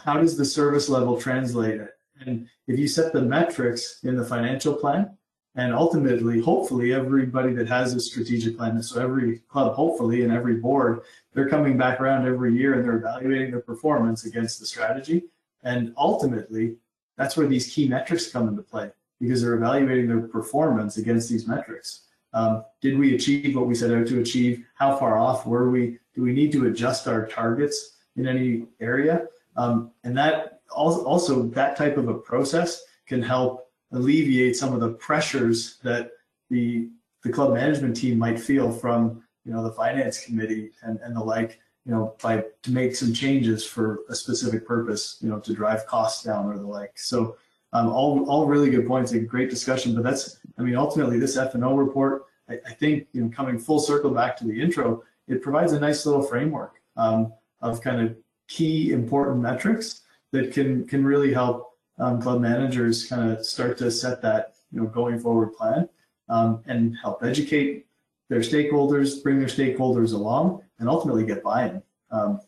how 0.03 0.19
does 0.19 0.37
the 0.37 0.45
service 0.45 0.89
level 0.89 1.19
translate 1.19 1.79
it? 1.79 1.91
And 2.25 2.47
if 2.67 2.79
you 2.79 2.87
set 2.87 3.13
the 3.13 3.21
metrics 3.21 3.99
in 4.03 4.15
the 4.15 4.25
financial 4.25 4.73
plan, 4.73 5.17
and 5.55 5.73
ultimately, 5.73 6.39
hopefully, 6.39 6.93
everybody 6.93 7.51
that 7.53 7.67
has 7.67 7.95
a 7.95 7.99
strategic 7.99 8.57
plan, 8.57 8.81
so 8.83 9.01
every 9.01 9.39
club, 9.49 9.73
hopefully, 9.73 10.23
and 10.23 10.31
every 10.31 10.55
board, 10.57 11.01
they're 11.33 11.49
coming 11.49 11.77
back 11.77 11.99
around 11.99 12.27
every 12.27 12.55
year 12.55 12.75
and 12.75 12.83
they're 12.83 12.97
evaluating 12.97 13.49
their 13.49 13.61
performance 13.61 14.25
against 14.25 14.59
the 14.59 14.67
strategy. 14.67 15.23
And 15.67 15.93
ultimately, 15.97 16.77
that's 17.17 17.35
where 17.35 17.45
these 17.45 17.73
key 17.73 17.89
metrics 17.89 18.31
come 18.31 18.47
into 18.47 18.61
play 18.61 18.89
because 19.19 19.41
they're 19.41 19.55
evaluating 19.55 20.07
their 20.07 20.21
performance 20.21 20.95
against 20.95 21.29
these 21.29 21.45
metrics. 21.45 22.03
Um, 22.33 22.63
did 22.79 22.97
we 22.97 23.15
achieve 23.15 23.53
what 23.53 23.67
we 23.67 23.75
set 23.75 23.91
out 23.91 24.07
to 24.07 24.21
achieve? 24.21 24.65
How 24.75 24.95
far 24.95 25.17
off 25.17 25.45
were 25.45 25.69
we? 25.69 25.97
Do 26.15 26.21
we 26.21 26.31
need 26.31 26.53
to 26.53 26.67
adjust 26.67 27.05
our 27.09 27.27
targets 27.27 27.97
in 28.15 28.27
any 28.27 28.67
area? 28.79 29.27
Um, 29.57 29.91
and 30.05 30.17
that 30.17 30.61
also, 30.73 31.03
also 31.03 31.43
that 31.43 31.75
type 31.75 31.97
of 31.97 32.07
a 32.07 32.13
process 32.13 32.83
can 33.05 33.21
help 33.21 33.69
alleviate 33.91 34.55
some 34.55 34.73
of 34.73 34.79
the 34.79 34.91
pressures 34.93 35.79
that 35.83 36.11
the 36.49 36.89
the 37.23 37.29
club 37.29 37.53
management 37.53 37.97
team 37.97 38.17
might 38.17 38.39
feel 38.39 38.71
from 38.71 39.21
you 39.43 39.51
know 39.51 39.63
the 39.63 39.71
finance 39.71 40.23
committee 40.23 40.71
and, 40.83 40.99
and 41.01 41.13
the 41.13 41.19
like 41.19 41.59
you 41.87 41.93
know 41.93 42.15
by 42.21 42.43
to 42.63 42.71
make 42.71 42.95
some 42.95 43.13
changes 43.13 43.65
for 43.65 44.01
a 44.09 44.15
specific 44.15 44.67
purpose 44.67 45.17
you 45.21 45.29
know 45.29 45.39
to 45.39 45.53
drive 45.53 45.87
costs 45.87 46.23
down 46.23 46.45
or 46.45 46.57
the 46.57 46.67
like 46.67 46.99
so 46.99 47.37
um, 47.73 47.89
all, 47.89 48.29
all 48.29 48.45
really 48.45 48.69
good 48.69 48.87
points, 48.87 49.11
a 49.11 49.19
great 49.19 49.49
discussion. 49.49 49.93
But 49.93 50.03
that's, 50.03 50.39
I 50.57 50.61
mean, 50.61 50.75
ultimately, 50.75 51.19
this 51.19 51.37
F 51.37 51.53
and 51.55 51.63
O 51.63 51.75
report, 51.75 52.25
I, 52.49 52.59
I, 52.65 52.73
think, 52.73 53.07
you 53.13 53.23
know, 53.23 53.29
coming 53.29 53.59
full 53.59 53.79
circle 53.79 54.11
back 54.11 54.37
to 54.37 54.45
the 54.45 54.59
intro, 54.59 55.03
it 55.27 55.41
provides 55.41 55.73
a 55.73 55.79
nice 55.79 56.05
little 56.05 56.23
framework 56.23 56.75
um, 56.95 57.33
of 57.61 57.81
kind 57.81 58.01
of 58.01 58.15
key 58.47 58.93
important 58.93 59.41
metrics 59.41 60.01
that 60.31 60.53
can 60.53 60.87
can 60.87 61.03
really 61.03 61.33
help 61.33 61.73
um, 61.99 62.21
club 62.21 62.39
managers 62.39 63.05
kind 63.05 63.29
of 63.29 63.45
start 63.45 63.77
to 63.77 63.91
set 63.91 64.21
that 64.21 64.53
you 64.71 64.79
know 64.79 64.87
going 64.87 65.19
forward 65.19 65.53
plan 65.53 65.89
um, 66.29 66.63
and 66.67 66.95
help 67.01 67.23
educate 67.23 67.86
their 68.29 68.39
stakeholders, 68.39 69.21
bring 69.23 69.39
their 69.39 69.47
stakeholders 69.47 70.13
along, 70.13 70.63
and 70.79 70.89
ultimately 70.89 71.25
get 71.25 71.43
buy-in. 71.43 71.81
Um, 72.11 72.41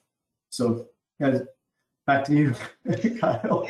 so, 0.50 0.88
guys, 1.22 1.42
back 2.06 2.26
to 2.26 2.34
you, 2.34 2.56
Kyle. 3.20 3.68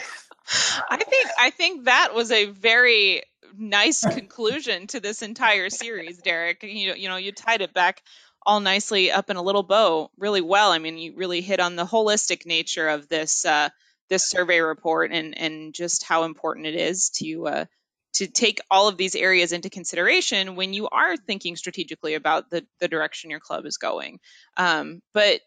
I 0.89 0.97
think 0.97 1.27
I 1.39 1.49
think 1.51 1.85
that 1.85 2.13
was 2.13 2.31
a 2.31 2.45
very 2.45 3.23
nice 3.55 4.01
conclusion 4.01 4.87
to 4.87 4.99
this 4.99 5.21
entire 5.21 5.69
series, 5.69 6.17
Derek. 6.19 6.63
You 6.63 6.93
you 6.95 7.09
know, 7.09 7.17
you 7.17 7.31
tied 7.31 7.61
it 7.61 7.73
back 7.73 8.01
all 8.45 8.59
nicely 8.59 9.11
up 9.11 9.29
in 9.29 9.37
a 9.37 9.41
little 9.41 9.63
bow 9.63 10.09
really 10.17 10.41
well. 10.41 10.71
I 10.71 10.79
mean, 10.79 10.97
you 10.97 11.13
really 11.15 11.41
hit 11.41 11.59
on 11.59 11.75
the 11.75 11.85
holistic 11.85 12.45
nature 12.45 12.87
of 12.87 13.07
this 13.07 13.45
uh, 13.45 13.69
this 14.09 14.27
survey 14.29 14.59
report 14.59 15.11
and 15.11 15.37
and 15.37 15.73
just 15.73 16.03
how 16.03 16.23
important 16.23 16.65
it 16.65 16.75
is 16.75 17.09
to 17.11 17.47
uh, 17.47 17.65
to 18.13 18.27
take 18.27 18.59
all 18.71 18.87
of 18.87 18.97
these 18.97 19.15
areas 19.15 19.51
into 19.51 19.69
consideration 19.69 20.55
when 20.55 20.73
you 20.73 20.89
are 20.89 21.15
thinking 21.17 21.55
strategically 21.55 22.15
about 22.15 22.49
the 22.49 22.65
the 22.79 22.87
direction 22.87 23.29
your 23.29 23.39
club 23.39 23.65
is 23.65 23.77
going. 23.77 24.19
Um, 24.57 25.01
but 25.13 25.41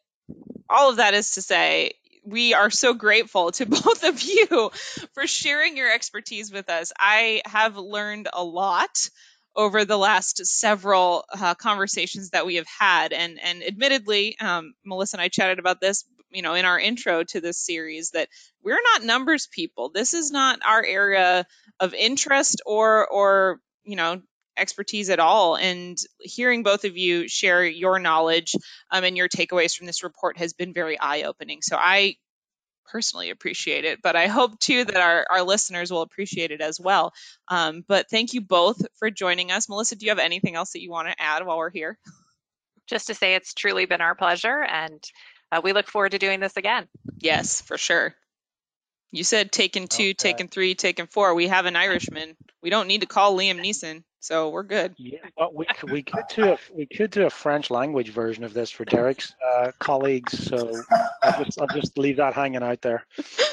all 0.69 0.91
of 0.91 0.97
that 0.97 1.15
is 1.15 1.33
to 1.33 1.43
say, 1.43 1.93
we 2.25 2.55
are 2.55 2.71
so 2.71 2.95
grateful 2.95 3.51
to 3.53 3.67
both 3.83 4.05
of 4.05 4.23
you 4.23 4.71
for 5.15 5.27
sharing 5.27 5.77
your 5.77 5.93
expertise 5.93 6.53
with 6.53 6.69
us. 6.71 6.93
I 6.99 7.43
have 7.47 7.77
learned 7.77 8.29
a 8.33 8.45
lot 8.45 9.09
over 9.55 9.85
the 9.85 9.99
last 9.99 10.47
several 10.47 11.25
uh, 11.33 11.55
conversations 11.55 12.31
that 12.31 12.47
we 12.47 12.57
have 12.57 12.67
had, 12.67 13.13
and 13.13 13.39
and 13.41 13.63
admittedly, 13.63 14.37
um, 14.41 14.73
Melissa 14.85 15.17
and 15.17 15.23
I 15.23 15.29
chatted 15.29 15.59
about 15.59 15.81
this, 15.81 16.05
you 16.33 16.43
know, 16.43 16.55
in 16.55 16.65
our 16.65 16.79
intro 16.79 17.25
to 17.25 17.41
this 17.41 17.59
series 17.59 18.11
that 18.11 18.29
we're 18.63 18.81
not 18.95 19.05
numbers 19.05 19.47
people. 19.47 19.91
This 19.91 20.15
is 20.15 20.31
not 20.31 20.61
our 20.65 20.85
area 20.85 21.47
of 21.81 21.95
interest 21.95 22.63
or 22.67 23.07
or 23.07 23.61
you 23.85 23.97
know 23.97 24.23
expertise 24.57 25.11
at 25.11 25.19
all. 25.19 25.57
And 25.57 25.99
hearing 26.21 26.63
both 26.63 26.85
of 26.85 26.97
you 26.97 27.29
share 27.29 27.65
your 27.65 27.99
knowledge 27.99 28.55
um, 28.91 29.05
and 29.05 29.17
your 29.17 29.29
takeaways 29.29 29.77
from 29.77 29.87
this 29.87 30.03
report 30.03 30.39
has 30.39 30.53
been 30.53 30.73
very 30.73 30.99
eye 30.99 31.23
opening. 31.23 31.63
So 31.63 31.77
I 31.77 32.17
personally 32.91 33.31
appreciate 33.31 33.85
it, 33.85 34.01
but 34.03 34.17
I 34.17 34.27
hope 34.27 34.59
too 34.59 34.85
that 34.85 34.97
our, 34.97 35.27
our 35.31 35.43
listeners 35.43 35.91
will 35.91 36.03
appreciate 36.03 36.51
it 36.51 36.61
as 36.61 36.79
well. 36.79 37.15
Um, 37.49 37.85
but 37.87 38.11
thank 38.11 38.35
you 38.35 38.43
both 38.43 38.85
for 38.99 39.11
joining 39.11 39.51
us. 39.51 39.69
Melissa, 39.69 39.97
do 39.97 40.05
you 40.05 40.11
have 40.11 40.19
anything 40.19 40.55
else 40.55 40.73
that 40.73 40.83
you 40.83 40.91
want 40.91 41.09
to 41.09 41.23
add 41.23 41.47
while 41.47 41.57
we're 41.57 41.71
here? 41.71 41.99
Just 42.87 43.07
to 43.07 43.15
say 43.15 43.35
it's 43.35 43.55
truly 43.55 43.87
been 43.87 44.03
our 44.03 44.15
pleasure 44.15 44.63
and 44.63 45.03
uh, 45.53 45.61
we 45.63 45.73
look 45.73 45.87
forward 45.87 46.13
to 46.13 46.19
doing 46.19 46.41
this 46.41 46.57
again. 46.57 46.89
Yes, 47.19 47.61
for 47.61 47.79
sure. 47.79 48.15
You 49.13 49.25
said 49.25 49.53
taken 49.53 49.87
two, 49.89 50.11
Okay. 50.11 50.15
taken 50.15 50.49
three, 50.49 50.75
taken 50.75 51.07
four. 51.07 51.35
We 51.35 51.49
have 51.49 51.67
an 51.67 51.77
Irishman. 51.77 52.35
We 52.63 52.71
don't 52.71 52.89
need 52.89 53.03
to 53.03 53.07
call 53.07 53.37
Liam 53.37 53.61
Neeson, 53.61 54.05
so 54.21 54.49
we're 54.49 54.63
good. 54.63 54.95
Yeah, 54.97 55.19
but 55.37 55.55
we 55.55 55.67
could, 55.67 55.91
we 55.91 56.03
could 56.03 56.25
do 56.35 56.53
a 56.53 56.59
we 56.73 56.87
could 56.87 57.11
do 57.11 57.27
a 57.27 57.31
French 57.31 57.71
language 57.71 58.11
version 58.11 58.43
of 58.43 58.55
this 58.55 58.71
for 58.71 58.87
Derek's 58.87 59.35
uh, 59.47 59.73
colleagues. 59.79 60.47
So 60.47 60.83
I'll 61.23 61.45
just 61.45 61.61
I'll 61.61 61.69
just 61.69 61.99
leave 61.99 62.17
that 62.17 62.33
hanging 62.33 62.63
out 62.63 62.81
there. 62.81 63.05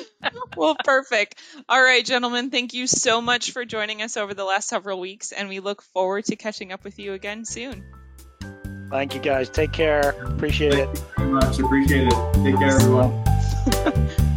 well, 0.55 0.77
perfect. 0.81 1.35
All 1.67 1.81
right, 1.81 2.05
gentlemen, 2.05 2.51
thank 2.51 2.73
you 2.73 2.87
so 2.87 3.19
much 3.19 3.51
for 3.51 3.65
joining 3.65 4.01
us 4.01 4.15
over 4.15 4.33
the 4.33 4.45
last 4.45 4.69
several 4.69 5.01
weeks, 5.01 5.33
and 5.33 5.49
we 5.49 5.59
look 5.59 5.81
forward 5.81 6.23
to 6.25 6.37
catching 6.37 6.71
up 6.71 6.85
with 6.85 6.99
you 6.99 7.11
again 7.11 7.43
soon. 7.43 7.83
Thank 8.89 9.13
you 9.13 9.21
guys. 9.21 9.49
Take 9.49 9.71
care. 9.71 10.11
Appreciate 10.23 10.73
it. 10.73 11.03
Very 11.17 11.31
much 11.31 11.59
appreciate 11.59 12.07
it. 12.07 12.33
Take 12.43 12.57
care, 12.57 12.75
everyone. 12.75 14.25